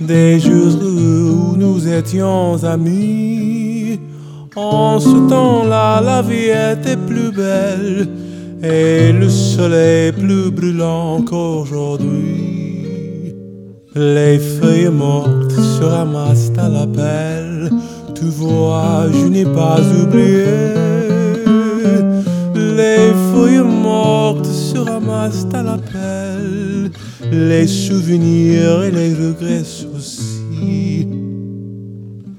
Des 0.00 0.38
jours 0.40 0.76
où 0.82 1.56
nous 1.56 1.88
étions 1.88 2.62
amis. 2.64 4.00
En 4.54 4.98
ce 4.98 5.28
temps-là, 5.28 6.00
la 6.00 6.22
vie 6.22 6.50
était 6.50 6.96
plus 6.96 7.30
belle 7.30 8.08
et 8.62 9.12
le 9.12 9.28
soleil 9.28 10.12
plus 10.12 10.50
brûlant 10.50 11.20
qu'aujourd'hui. 11.22 12.36
Les 13.94 14.38
feuilles 14.38 14.90
mortes 14.90 15.52
se 15.52 15.84
ramassent 15.84 16.52
à 16.58 16.68
la 16.68 16.86
pelle. 16.86 17.70
Tu 18.14 18.24
vois, 18.24 19.06
je 19.12 19.26
n'ai 19.26 19.44
pas 19.44 19.80
oublié. 20.02 20.44
Les 22.54 23.12
feuilles 23.32 23.64
mortes 23.64 24.46
se 24.76 24.90
ramassent 24.90 25.46
à 25.54 25.62
la 25.62 25.78
pelle. 25.78 26.90
Les 27.30 27.66
souvenirs 27.66 28.82
et 28.84 28.90
les 28.90 29.14
regrets 29.14 29.62
aussi. 29.96 31.08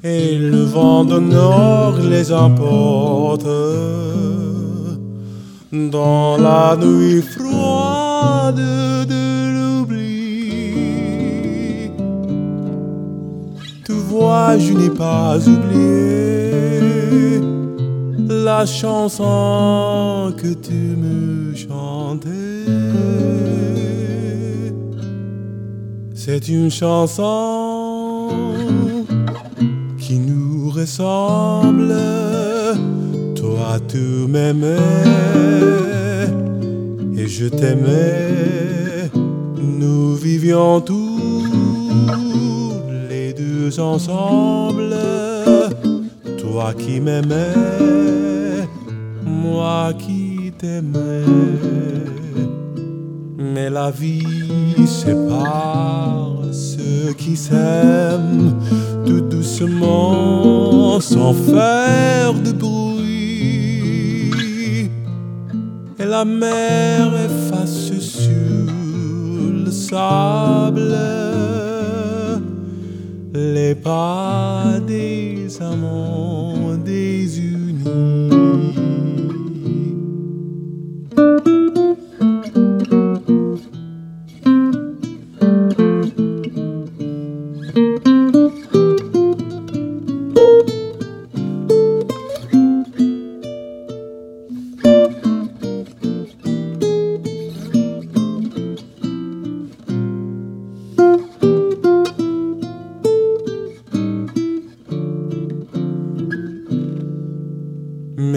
Et 0.03 0.37
le 0.37 0.63
vent 0.63 1.03
de 1.03 1.19
nord 1.19 1.97
les 1.99 2.31
emporte 2.31 3.47
dans 5.71 6.37
la 6.37 6.77
nuit 6.77 7.21
froide 7.21 8.63
de 9.13 9.25
l'oubli. 9.55 10.71
Tu 13.85 13.93
vois, 14.09 14.57
je 14.57 14.73
n'ai 14.73 14.89
pas 14.89 15.37
oublié 15.55 16.37
la 18.47 18.65
chanson 18.65 20.33
que 20.41 20.53
tu 20.53 20.79
me 21.03 21.53
chantais. 21.53 22.63
C'est 26.15 26.47
une 26.47 26.71
chanson 26.71 28.29
qui 29.99 30.17
nous 30.19 30.69
ressemble. 30.69 31.93
Toi, 33.35 33.69
tu 33.91 34.05
m'aimais 34.33 34.77
et 37.17 37.27
je 37.27 37.47
t'aimais. 37.47 39.11
Nous 39.81 40.15
vivions 40.15 40.79
tous 40.79 41.43
les 43.09 43.33
deux 43.33 43.77
ensemble. 43.77 44.95
Toi 46.41 46.73
qui 46.73 47.01
m'aimais, 47.01 48.16
moi 49.47 49.93
qui 49.97 50.51
t'aimais. 50.57 51.25
Mais 53.53 53.69
la 53.69 53.89
vie 53.91 54.87
sépare 54.87 56.37
ceux 56.51 57.13
qui 57.17 57.35
s'aiment 57.35 58.53
tout 59.05 59.21
doucement 59.21 60.99
sans 60.99 61.33
faire 61.33 62.33
de 62.45 62.51
bruit. 62.51 64.31
Et 65.99 66.05
la 66.05 66.25
mer 66.25 67.03
efface 67.27 67.91
sur 67.99 68.71
le 69.65 69.71
sable 69.71 70.95
les 73.33 73.75
pas 73.75 74.79
des 74.87 75.61
amants 75.61 76.66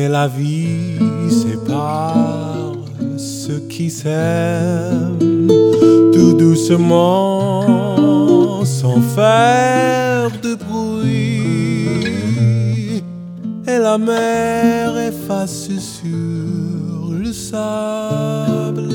Mais 0.01 0.09
la 0.09 0.29
vie 0.29 0.97
sépare 1.29 2.73
ceux 3.19 3.61
qui 3.69 3.91
s'aiment 3.91 5.19
tout 6.15 6.33
doucement 6.33 7.05
sans 8.65 9.03
faire 9.03 10.31
de 10.43 10.55
bruit. 10.55 11.83
Et 13.69 13.79
la 13.79 13.99
mer 13.99 14.97
efface 14.97 15.69
sur 15.99 17.13
le 17.23 17.31
sable 17.35 18.95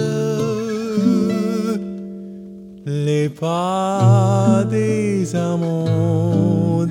les 2.83 3.29
pas 3.29 4.63
des 4.67 5.35
amants. 5.35 6.85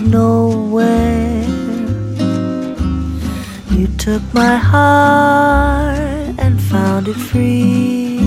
Nowhere. 0.00 1.44
You 3.70 3.86
took 3.98 4.22
my 4.32 4.56
heart 4.56 6.34
and 6.38 6.60
found 6.60 7.08
it 7.08 7.16
free. 7.16 8.18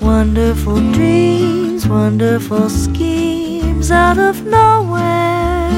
Wonderful 0.00 0.78
dreams, 0.92 1.88
wonderful 1.88 2.68
schemes 2.68 3.90
out 3.90 4.18
of 4.18 4.44
nowhere. 4.44 5.70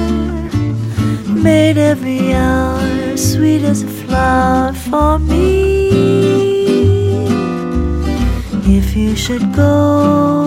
Made 1.29 1.79
every 1.79 2.33
hour 2.35 3.17
sweet 3.17 3.63
as 3.63 3.83
a 3.83 3.89
flower 3.89 4.73
for 4.73 5.19
me. 5.19 5.67
If 8.79 8.97
you 8.97 9.15
should 9.15 9.55
go 9.55 10.46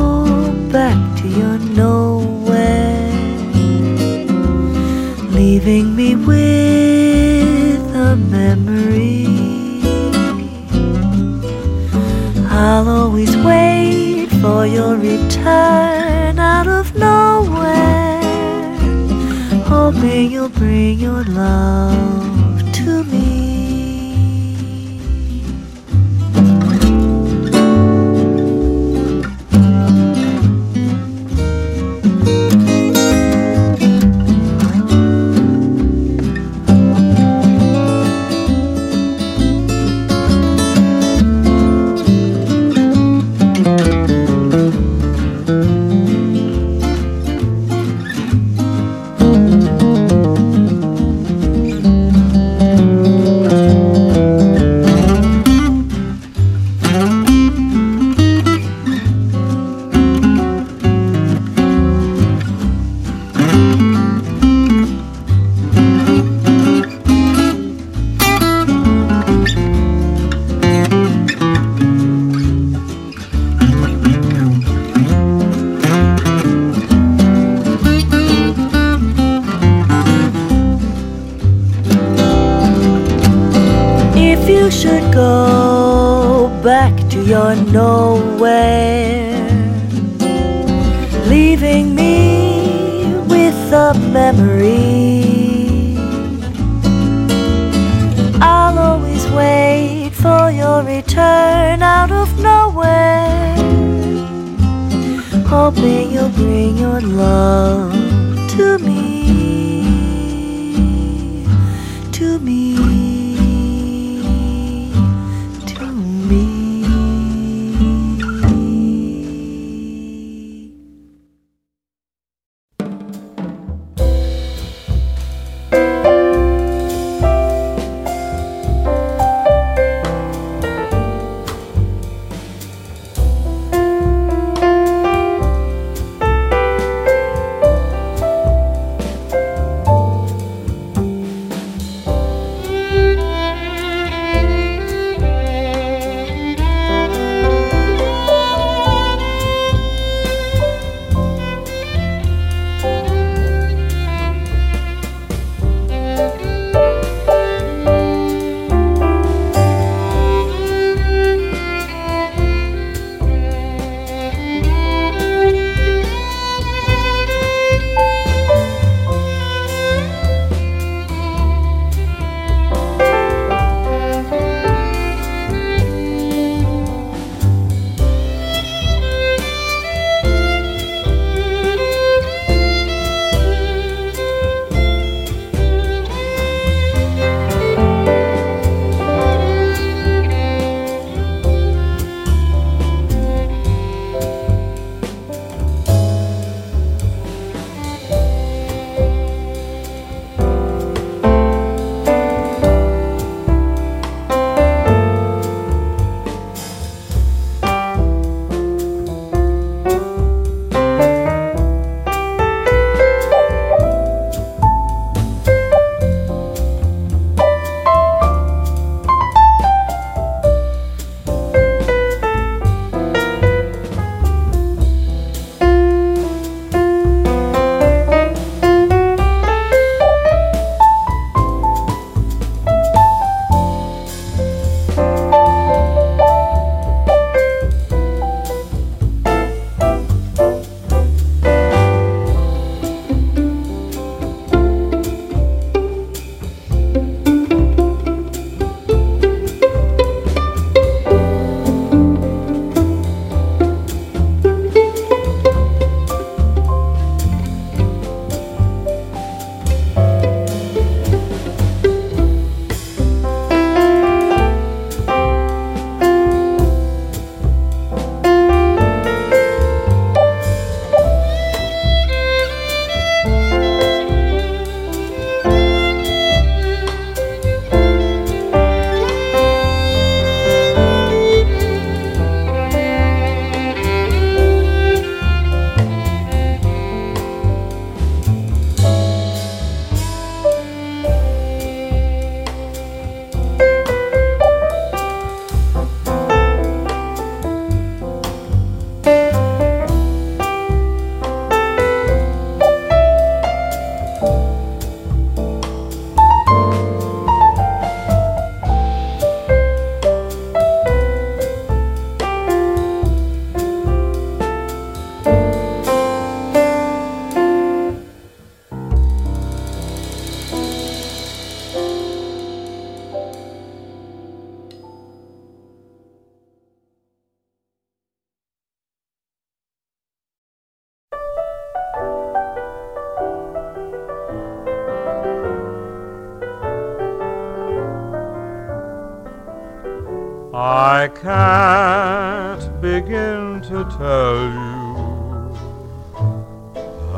with 6.30 7.82
a 8.08 8.16
memory, 8.16 9.26
I'll 12.48 12.88
always 12.88 13.34
wait 13.38 14.28
for 14.42 14.66
your 14.66 14.94
return 14.96 16.40
out 16.40 16.68
of 16.68 16.86
nowhere, 16.96 18.22
hoping 19.74 20.32
you'll 20.32 20.56
bring 20.62 21.00
your 21.00 21.24
love 21.26 21.89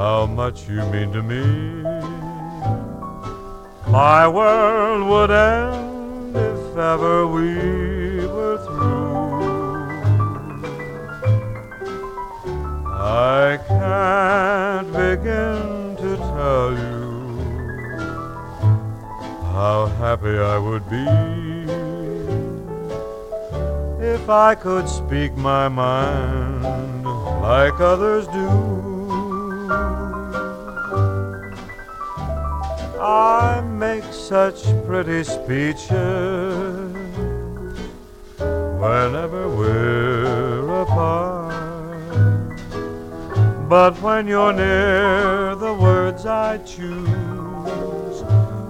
how 0.02 0.26
much 0.26 0.68
you 0.68 0.84
mean 0.93 1.12
to 1.14 1.22
me. 1.22 1.43
My 3.88 4.28
world 4.28 5.02
would 5.12 5.30
end 5.30 6.36
if 6.36 6.78
ever 6.91 7.28
we 7.28 8.26
were 8.36 8.58
through. 8.66 9.12
I 13.30 13.60
can't 13.68 14.91
begin 14.91 15.62
to 16.04 16.12
tell 16.34 16.70
you 16.84 17.06
how 19.54 19.86
happy 20.04 20.36
I 20.56 20.58
would 20.68 20.86
be 20.97 21.06
if 24.14 24.24
I 24.30 24.56
could 24.56 24.89
speak 24.89 25.32
my 25.38 25.68
mind 25.70 27.04
like 27.43 27.80
others 27.80 28.26
do. 28.30 28.90
I 32.99 33.61
make 33.61 34.03
such 34.11 34.63
pretty 34.86 35.24
speeches 35.24 35.91
whenever 38.80 39.49
we're 39.49 40.82
apart. 40.82 41.51
But 43.67 43.99
when 44.01 44.28
you're 44.28 44.53
near, 44.53 45.55
the 45.55 45.74
words 45.74 46.26
I 46.26 46.57
choose 46.59 48.24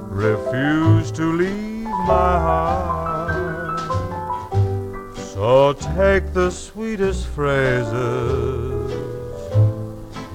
refuse 0.09 1.11
to 1.13 1.25
leave 1.33 1.89
my 2.07 2.39
heart. 2.47 3.79
So 5.15 5.73
take 5.73 6.33
the 6.33 6.51
sweetest 6.51 7.27
phrases 7.27 8.70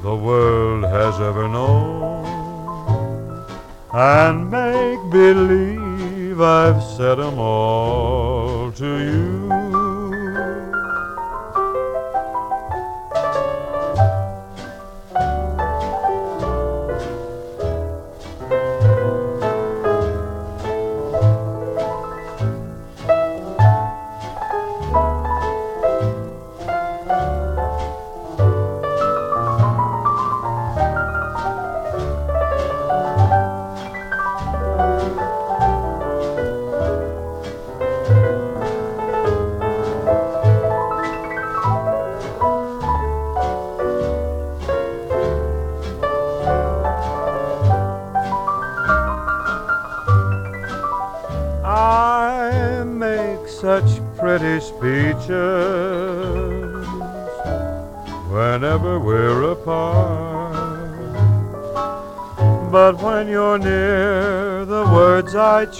the 0.06 0.14
world 0.14 0.84
has 0.84 1.20
ever 1.20 1.48
known 1.48 2.24
and 3.92 4.48
make 4.48 5.00
believe 5.10 6.40
I've 6.40 6.80
said 6.96 7.18
'em 7.18 7.40
all 7.40 8.70
to 8.82 8.90
you. 9.08 9.65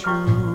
Words 0.05 0.46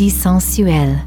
mélodie 0.00 0.10
sensuelle. 0.10 0.98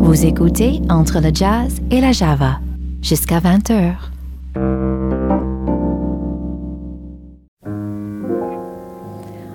Vous 0.00 0.26
écoutez 0.26 0.82
Entre 0.90 1.20
le 1.20 1.30
jazz 1.32 1.80
et 1.90 2.00
la 2.00 2.12
java 2.12 2.58
jusqu'à 3.00 3.38
20h. 3.40 3.94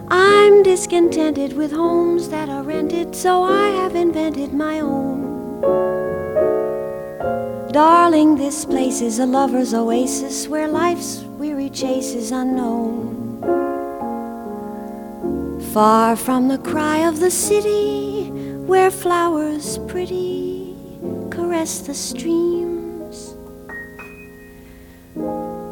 I'm 0.10 0.64
discontented 0.64 1.54
with 1.56 1.72
homes 1.72 2.30
that 2.30 2.50
are 2.50 2.64
rented, 2.64 3.16
so 3.16 3.44
I 3.44 3.70
have 3.84 3.96
invented 3.96 4.54
my 4.54 4.80
own. 4.82 5.62
Darling, 7.72 8.36
this 8.38 8.66
place 8.66 9.02
is 9.02 9.20
a 9.20 9.26
lover's 9.26 9.74
oasis 9.74 10.48
where 10.48 10.68
life's 10.68 11.24
weary 11.38 11.70
chase 11.70 12.16
is 12.16 12.32
unknown. 12.32 12.97
Far 15.78 16.16
from 16.16 16.48
the 16.48 16.58
cry 16.58 17.08
of 17.08 17.20
the 17.20 17.30
city, 17.30 18.32
where 18.66 18.90
flowers 18.90 19.78
pretty 19.88 20.76
caress 21.30 21.82
the 21.82 21.94
streams. 21.94 23.36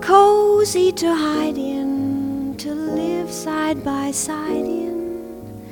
Cozy 0.01 0.91
to 0.91 1.12
hide 1.12 1.58
in, 1.58 2.53
to 2.60 2.76
live 2.76 3.32
side 3.32 3.84
by 3.84 4.12
side 4.12 4.68
in. 4.68 5.66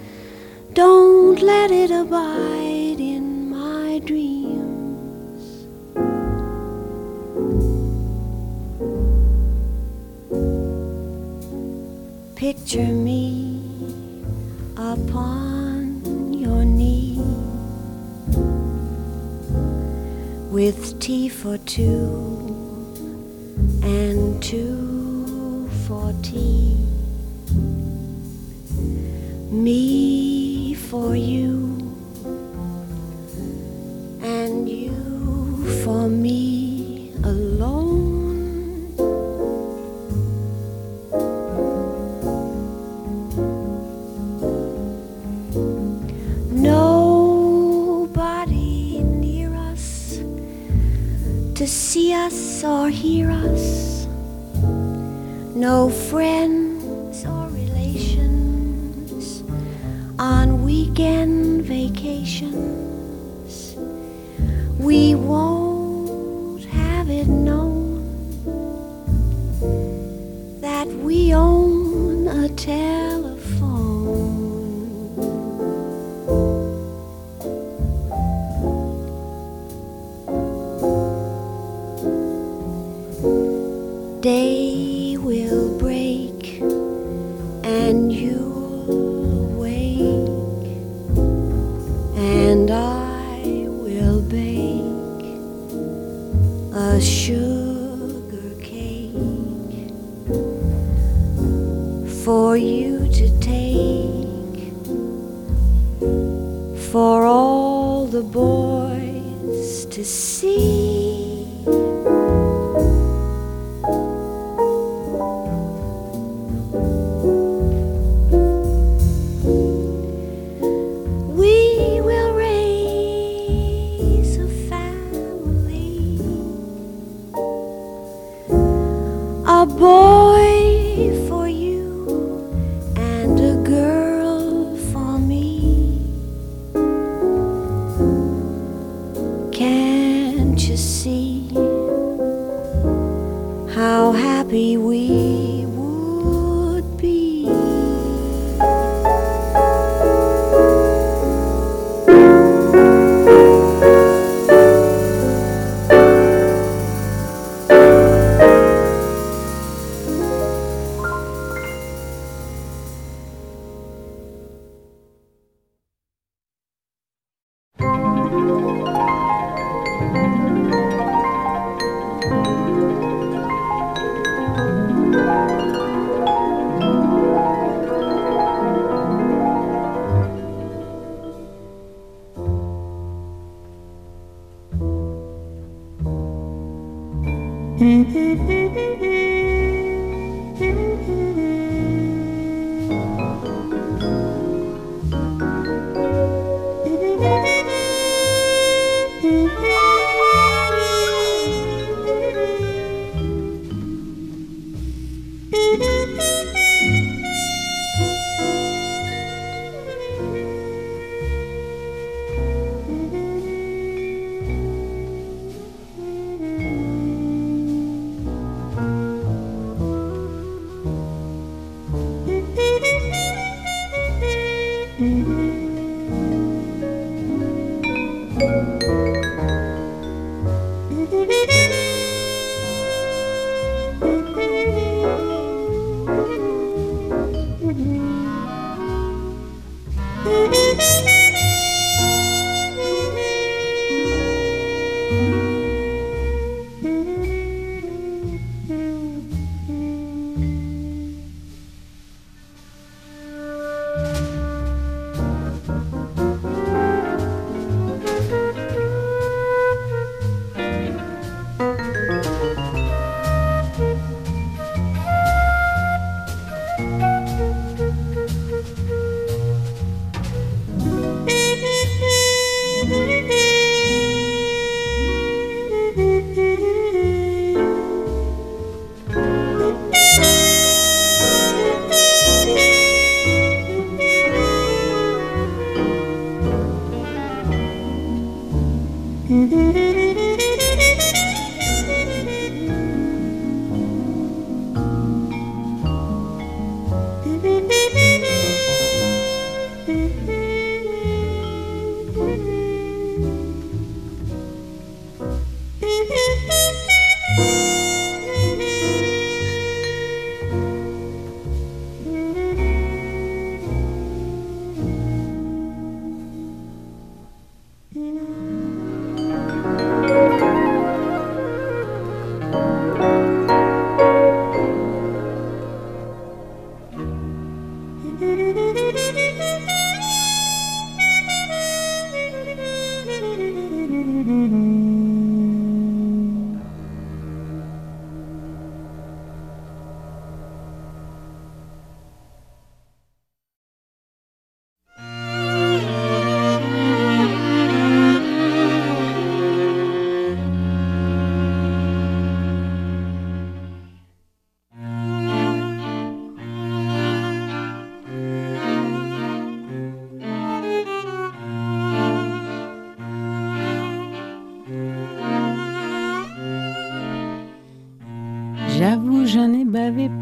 Don't 0.74 1.40
let 1.40 1.70
it 1.70 1.92
abide 1.92 3.00
in 3.00 3.52
my 3.52 4.00
dreams. 4.00 5.68
Picture 12.36 12.92
me 12.92 13.43
upon 14.78 16.34
your 16.34 16.66
knee 16.66 17.22
with 20.50 21.00
tea 21.00 21.30
for 21.30 21.58
two 21.60 22.44
and 23.84 24.42
two 24.42 25.70
for 25.86 26.14
tea. 26.24 26.76
Me 29.52 30.74
for 30.74 31.16
you 31.16 31.63
us 52.24 52.64
or 52.64 52.90
hear 52.90 53.30
us. 53.30 54.06
No 55.56 55.90
friends 55.90 57.26
or 57.26 57.50
relations 57.50 59.44
on 60.18 60.64
weekend 60.64 61.64
vacations. 61.64 62.56
We 64.80 65.16
won't 65.16 66.64
have 66.66 67.10
it 67.10 67.28
known 67.28 68.00
that 70.62 70.88
we 70.88 71.34
own 71.34 72.28
a 72.28 72.48
telephone. 72.48 73.03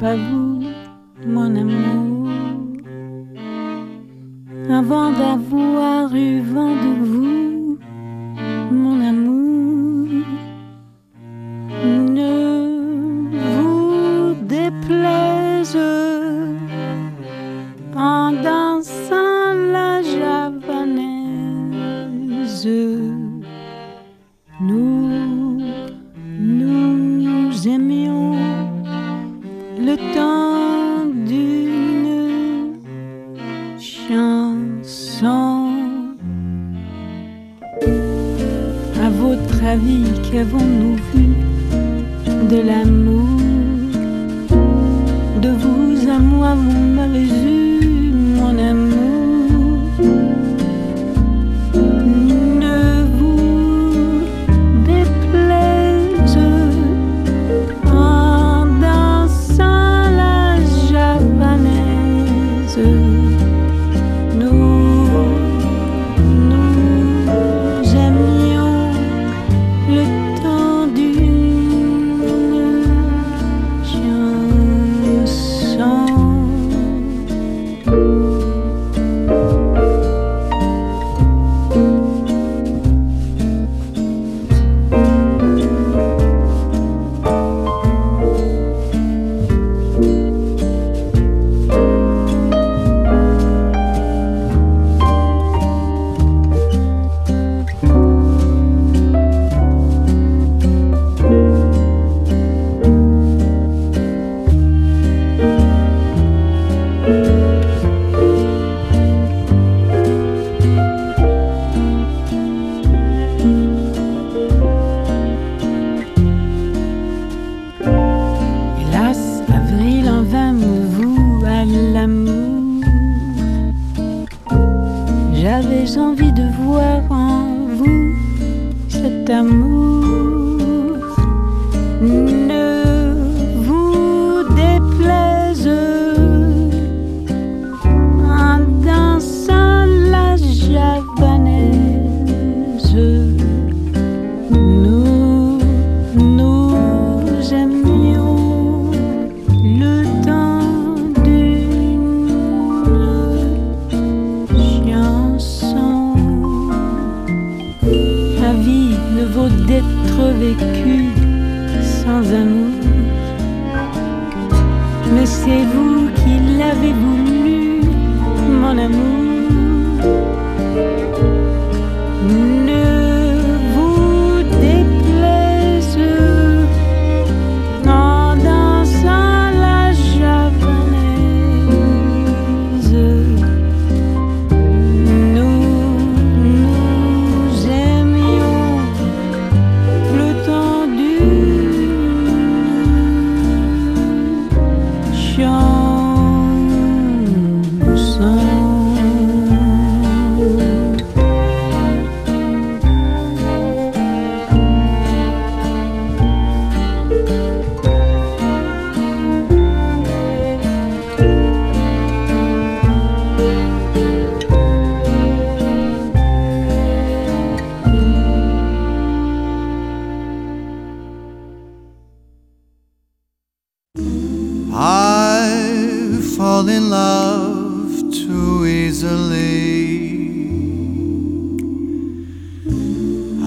pas 0.01 0.15
vous. 0.15 0.40
temps 30.13 31.05
d'une 31.25 32.73
chanson. 33.79 35.69
À 39.03 39.09
votre 39.09 39.63
avis, 39.65 40.05
qu'avons-nous 40.31 40.95
vu 41.13 41.27
de 42.49 42.61
l'amour? 42.61 43.39
De 45.41 45.49
vous 45.49 46.09
à 46.09 46.19
moi, 46.19 46.55
vous 46.55 46.79
m'avez. 46.95 47.50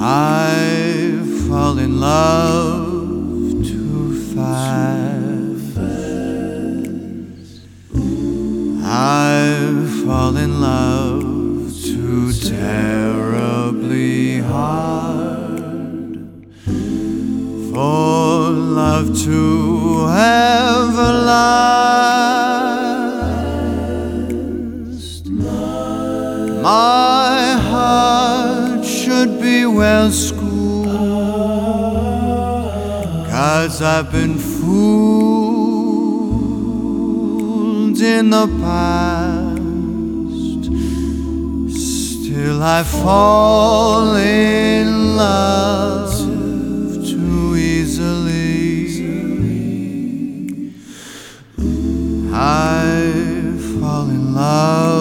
I 0.07 0.44
I've 33.97 34.11
been 34.11 34.37
fooled 34.39 34.75
in 38.01 38.31
the 38.31 38.49
past. 38.61 39.55
Still, 41.79 42.61
I 42.61 42.83
fall 42.83 44.17
in 44.17 45.15
love 45.15 46.13
too 47.07 47.55
easily. 47.55 48.89
I 52.33 53.55
fall 53.79 54.11
in 54.11 54.35
love. 54.35 54.94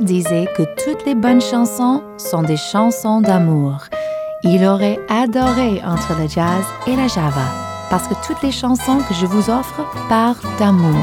Disait 0.00 0.46
que 0.56 0.62
toutes 0.62 1.04
les 1.04 1.16
bonnes 1.16 1.40
chansons 1.40 2.00
sont 2.16 2.42
des 2.42 2.56
chansons 2.56 3.20
d'amour. 3.20 3.78
Il 4.44 4.64
aurait 4.64 5.00
adoré 5.08 5.82
entre 5.84 6.14
le 6.16 6.28
jazz 6.28 6.62
et 6.86 6.94
la 6.94 7.08
java, 7.08 7.46
parce 7.90 8.06
que 8.06 8.14
toutes 8.24 8.40
les 8.42 8.52
chansons 8.52 8.98
que 8.98 9.14
je 9.14 9.26
vous 9.26 9.50
offre 9.50 9.84
parlent 10.08 10.36
d'amour. 10.60 10.94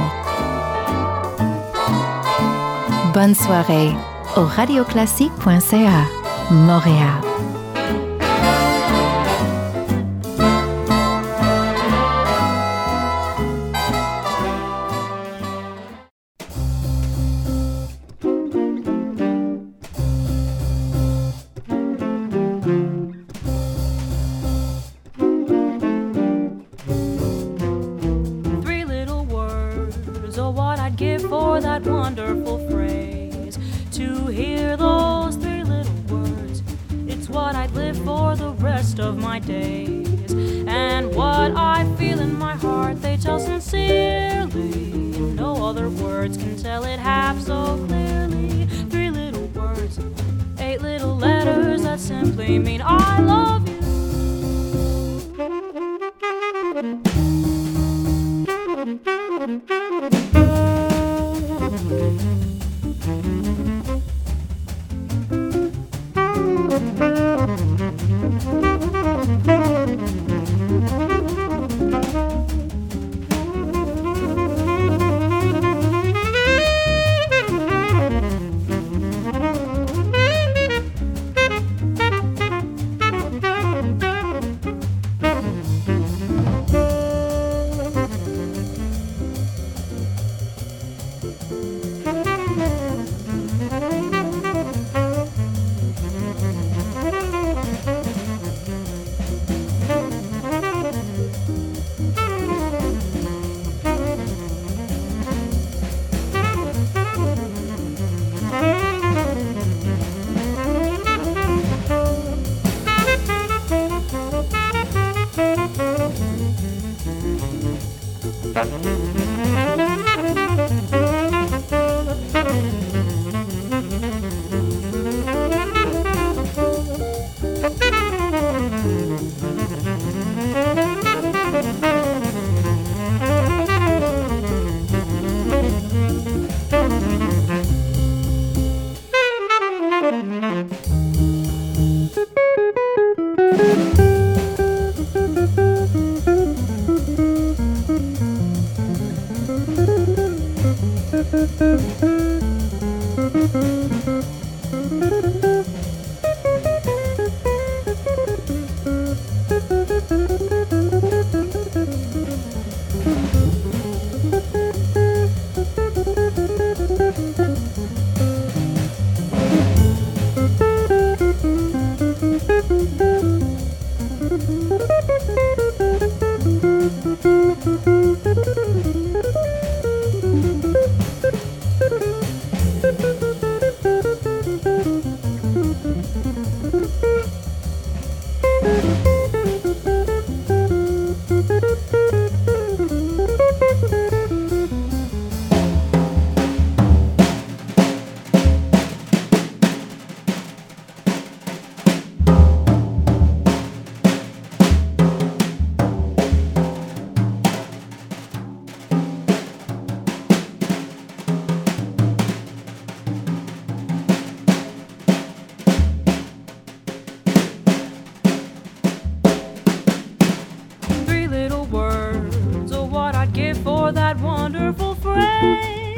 Bonne 3.14 3.36
soirée 3.36 3.92
au 4.38 4.46
radioclassique.ca, 4.46 6.06
Montréal. 6.50 7.31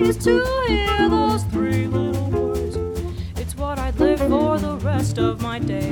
Phrase. 0.04 0.18
To 0.18 0.66
hear 0.68 1.10
those 1.10 1.44
three 1.46 1.88
little 1.88 2.30
words, 2.30 2.76
it's 3.38 3.56
what 3.56 3.80
I'd 3.80 4.00
live 4.00 4.20
for 4.20 4.58
the 4.58 4.78
rest 4.78 5.18
of 5.18 5.42
my 5.42 5.60
days. 5.60 5.83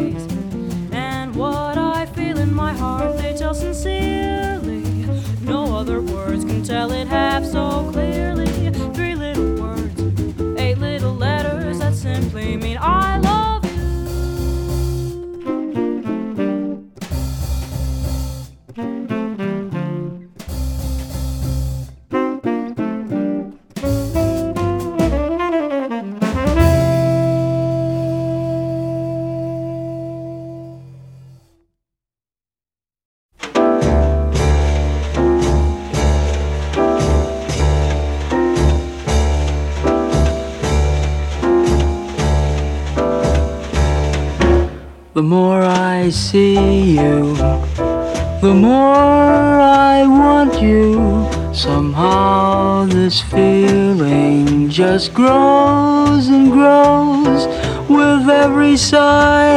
Just 54.94 55.14
grows 55.14 56.28
and 56.28 56.52
grows. 56.52 57.48
With 57.88 58.28
every 58.30 58.76
sigh, 58.76 59.54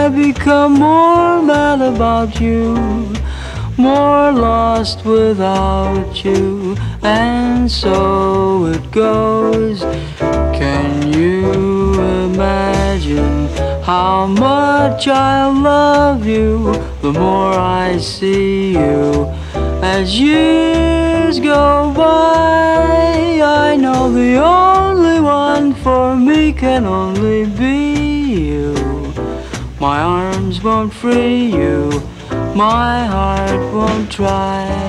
I 0.00 0.08
become 0.08 0.72
more 0.88 1.42
mad 1.42 1.82
about 1.82 2.40
you, 2.40 2.74
more 3.76 4.32
lost 4.32 5.04
without 5.04 6.24
you, 6.24 6.74
and 7.02 7.70
so 7.70 8.64
it 8.74 8.90
goes. 8.90 9.80
Can 10.60 11.12
you 11.12 11.92
imagine 12.24 13.48
how 13.82 14.26
much 14.26 15.06
I 15.06 15.48
love 15.48 16.26
you? 16.26 16.72
The 17.02 17.12
more 17.12 17.52
I 17.52 17.98
see 17.98 18.72
you 18.72 19.26
as 19.82 20.18
years 21.28 21.40
go 21.40 21.92
by, 21.94 23.40
I 23.42 23.76
know 23.76 24.10
the 24.10 24.36
only 24.36 25.20
one 25.20 25.74
for 25.74 26.16
me 26.16 26.54
can 26.54 26.86
only 26.86 27.44
be 27.44 28.48
you. 28.48 28.72
My 29.78 30.00
arms 30.00 30.62
won't 30.62 30.92
free 30.92 31.52
you, 31.52 31.90
my 32.54 33.04
heart 33.04 33.60
won't 33.74 34.10
try. 34.10 34.87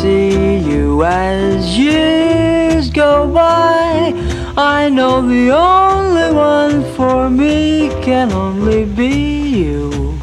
See 0.00 0.56
you 0.56 1.04
as 1.04 1.76
years 1.76 2.88
go 2.88 3.30
by, 3.30 4.14
I 4.56 4.88
know 4.88 5.20
the 5.20 5.50
only 5.50 6.32
one 6.34 6.82
for 6.94 7.28
me 7.28 7.90
can 8.02 8.32
only 8.32 8.86
be 8.86 9.14
you. 9.64 10.18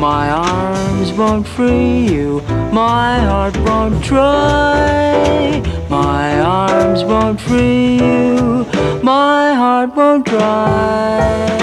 My 0.00 0.30
arms 0.30 1.12
won't 1.12 1.46
free 1.46 2.08
you, 2.12 2.40
my 2.72 3.20
heart 3.20 3.56
won't 3.58 4.02
try. 4.02 5.62
My 5.88 6.40
arms 6.40 7.04
won't 7.04 7.40
free 7.40 7.98
you, 7.98 8.66
my 9.04 9.54
heart 9.54 9.94
won't 9.94 10.26
try. 10.26 11.58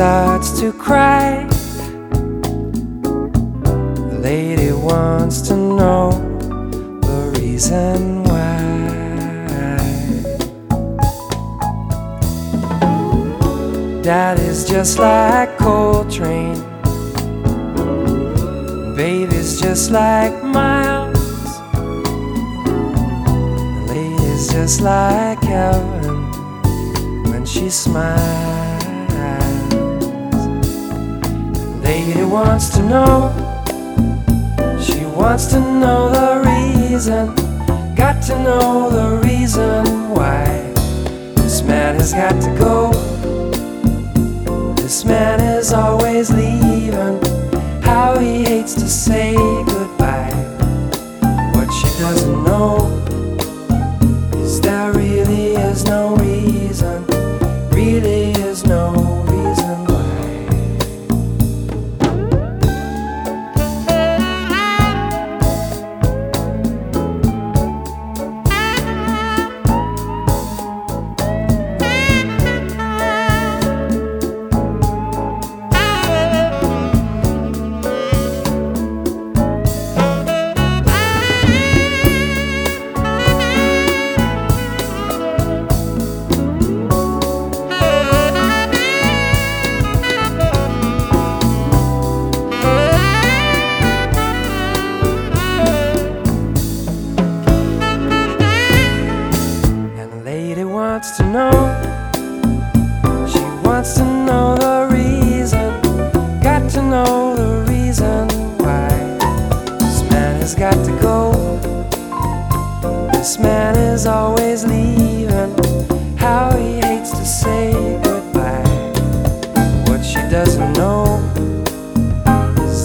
Starts 0.00 0.58
to 0.58 0.72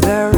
there 0.06 0.35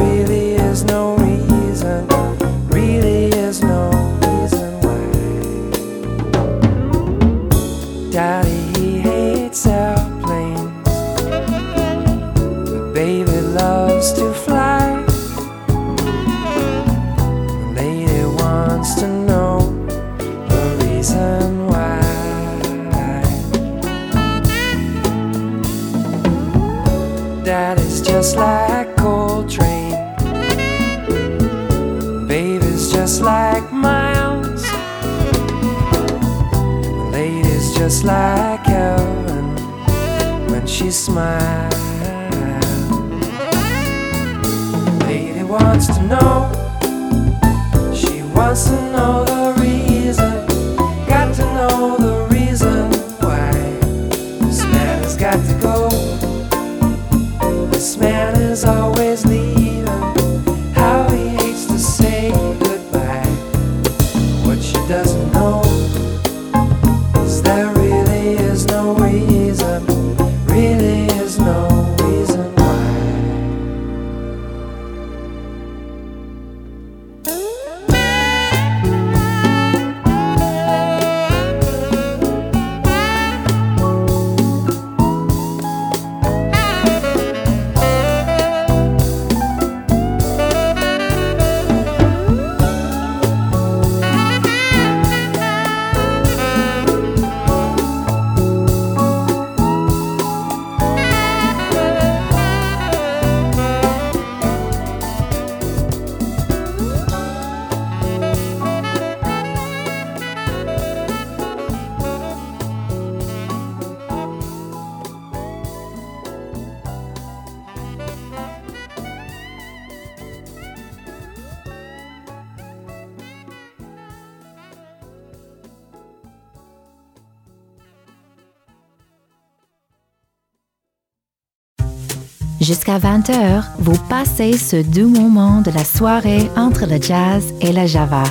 jusqu'à 132.87 132.99
20h, 132.99 133.63
vous 133.79 133.97
passez 134.09 134.57
ce 134.57 134.77
doux 134.77 135.09
moment 135.09 135.61
de 135.61 135.71
la 135.71 135.83
soirée 135.83 136.49
entre 136.55 136.85
le 136.85 137.01
jazz 137.01 137.53
et 137.61 137.71
la 137.73 137.85
java 137.85 138.23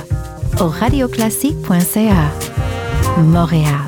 au 0.59 0.67
radioclassique.ca. 0.67 2.31
Montréal. 3.19 3.86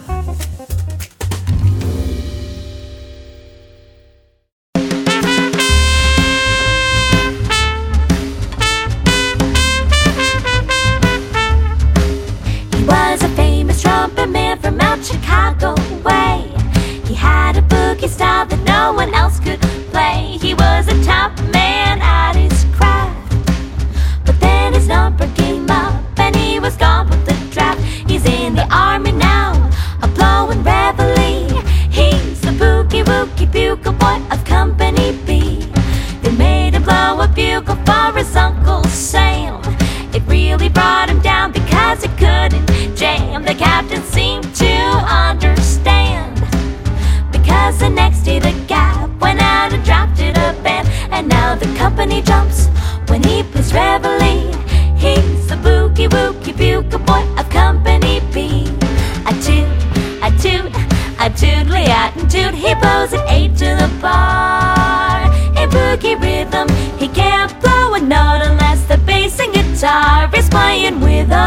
blows 62.79 63.13
at 63.13 63.25
eight 63.29 63.55
to 63.57 63.75
the 63.81 63.89
bar. 64.01 65.23
A 65.55 65.67
boogie 65.67 66.19
rhythm, 66.21 66.67
he 66.97 67.07
can't 67.07 67.51
blow 67.61 67.93
a 67.93 67.99
note 67.99 68.41
unless 68.43 68.85
the 68.85 68.97
bass 68.99 69.39
and 69.39 69.53
guitar 69.53 70.29
is 70.35 70.49
playing 70.49 70.99
with 71.01 71.29
him. 71.29 71.39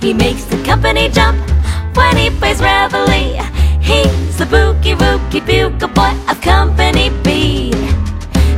He 0.00 0.12
makes 0.12 0.44
the 0.44 0.62
company 0.64 1.08
jump 1.08 1.38
when 1.96 2.16
he 2.16 2.30
plays 2.30 2.60
reveille. 2.60 3.44
He's 3.80 4.36
the 4.38 4.44
boogie 4.44 4.96
woogie 4.96 5.44
bugle 5.46 5.88
boy 5.88 6.12
of 6.30 6.40
Company 6.40 7.10
B. 7.22 7.72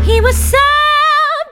He 0.04 0.20
was 0.20 0.36
so 0.36 0.58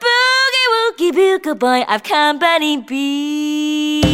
boogie 0.04 0.68
woogie 0.74 1.12
bugle 1.12 1.54
boy 1.54 1.82
of 1.88 2.02
Company 2.02 2.76
B. 2.78 4.04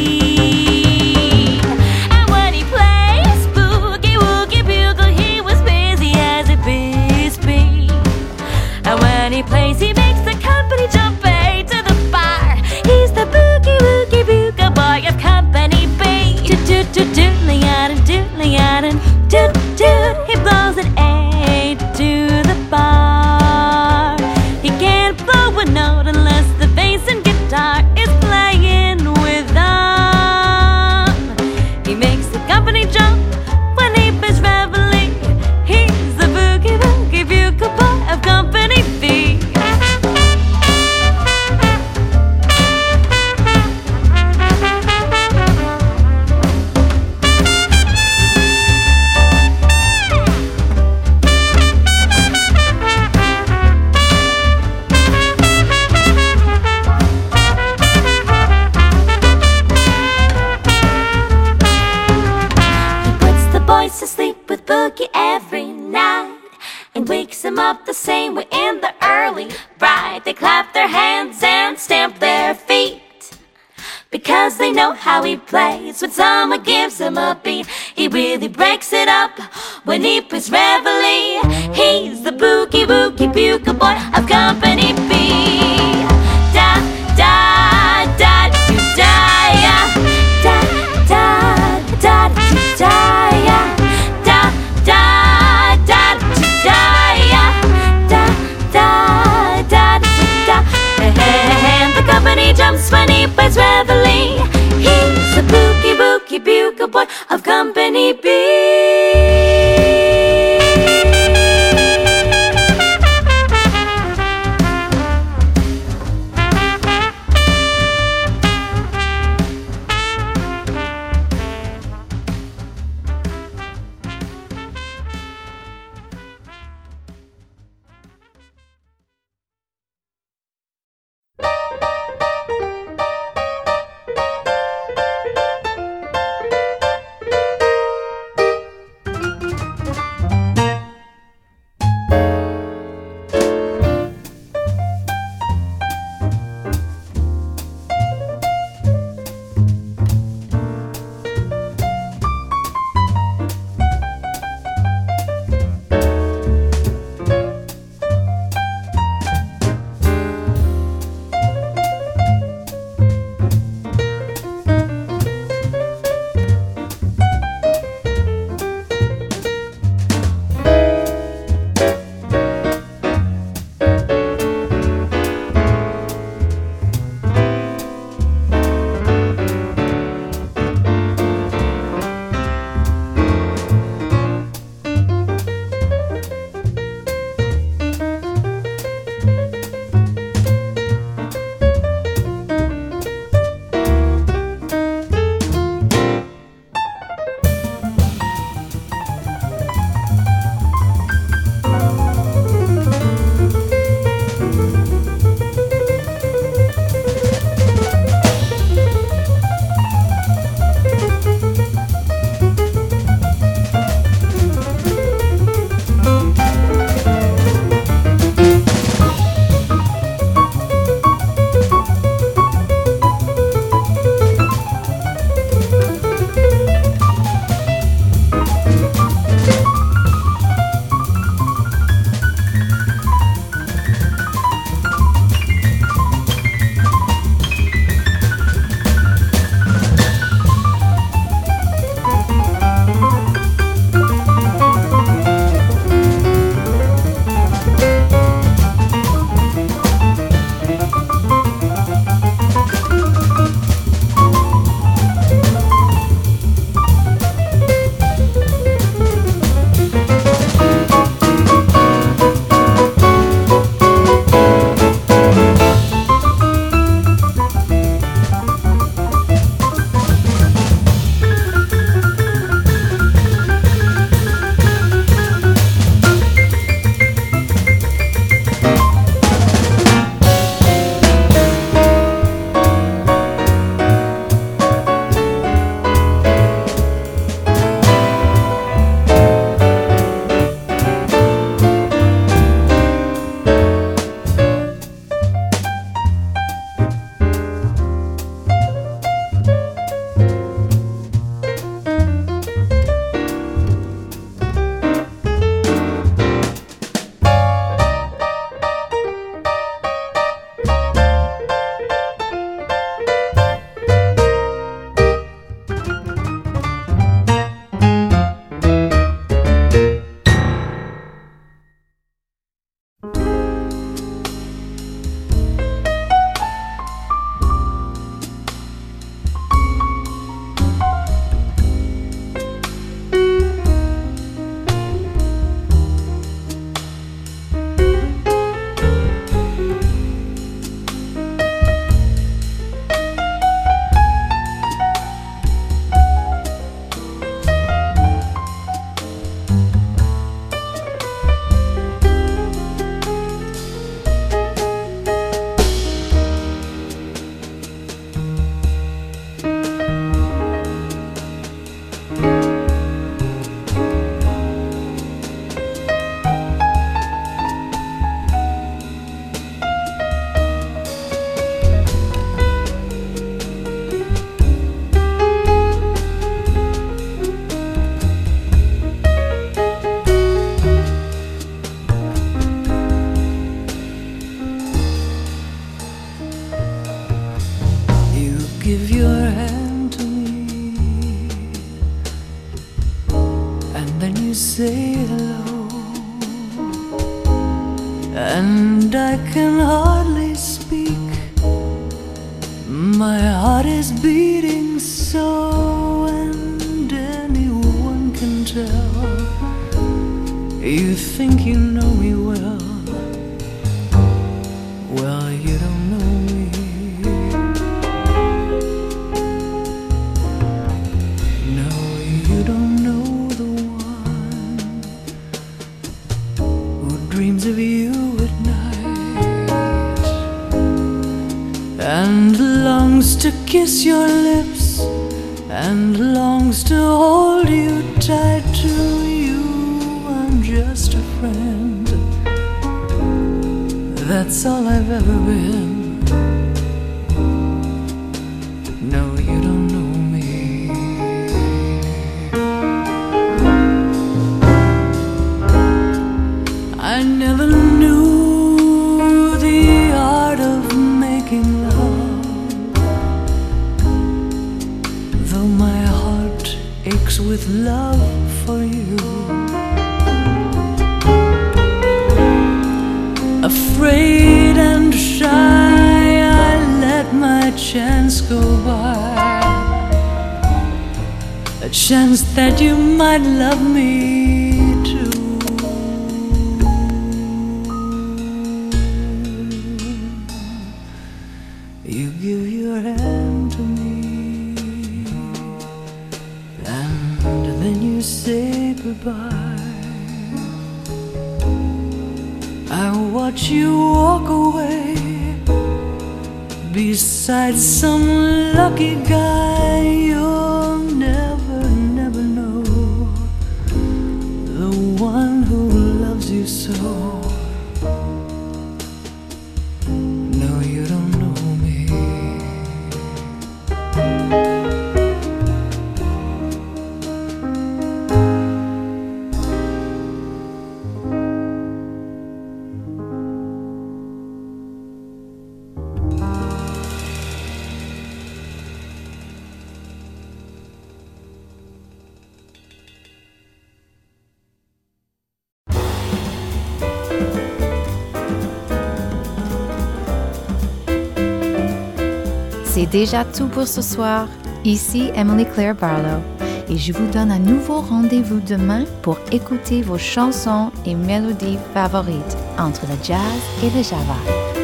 déjà 552.90 553.24
tout 553.24 553.46
pour 553.46 553.66
ce 553.66 553.82
soir. 553.82 554.28
Ici 554.64 555.10
Emily 555.14 555.46
Claire 555.46 555.74
Barlow 555.74 556.20
et 556.68 556.76
je 556.76 556.92
vous 556.92 557.06
donne 557.10 557.32
un 557.32 557.38
nouveau 557.38 557.80
rendez-vous 557.80 558.40
demain 558.40 558.84
pour 559.02 559.18
écouter 559.32 559.82
vos 559.82 559.98
chansons 559.98 560.70
et 560.86 560.94
mélodies 560.94 561.58
favorites 561.74 562.36
entre 562.58 562.82
le 562.86 562.94
jazz 563.02 563.18
et 563.62 563.70
le 563.76 563.82
java. 563.82 564.59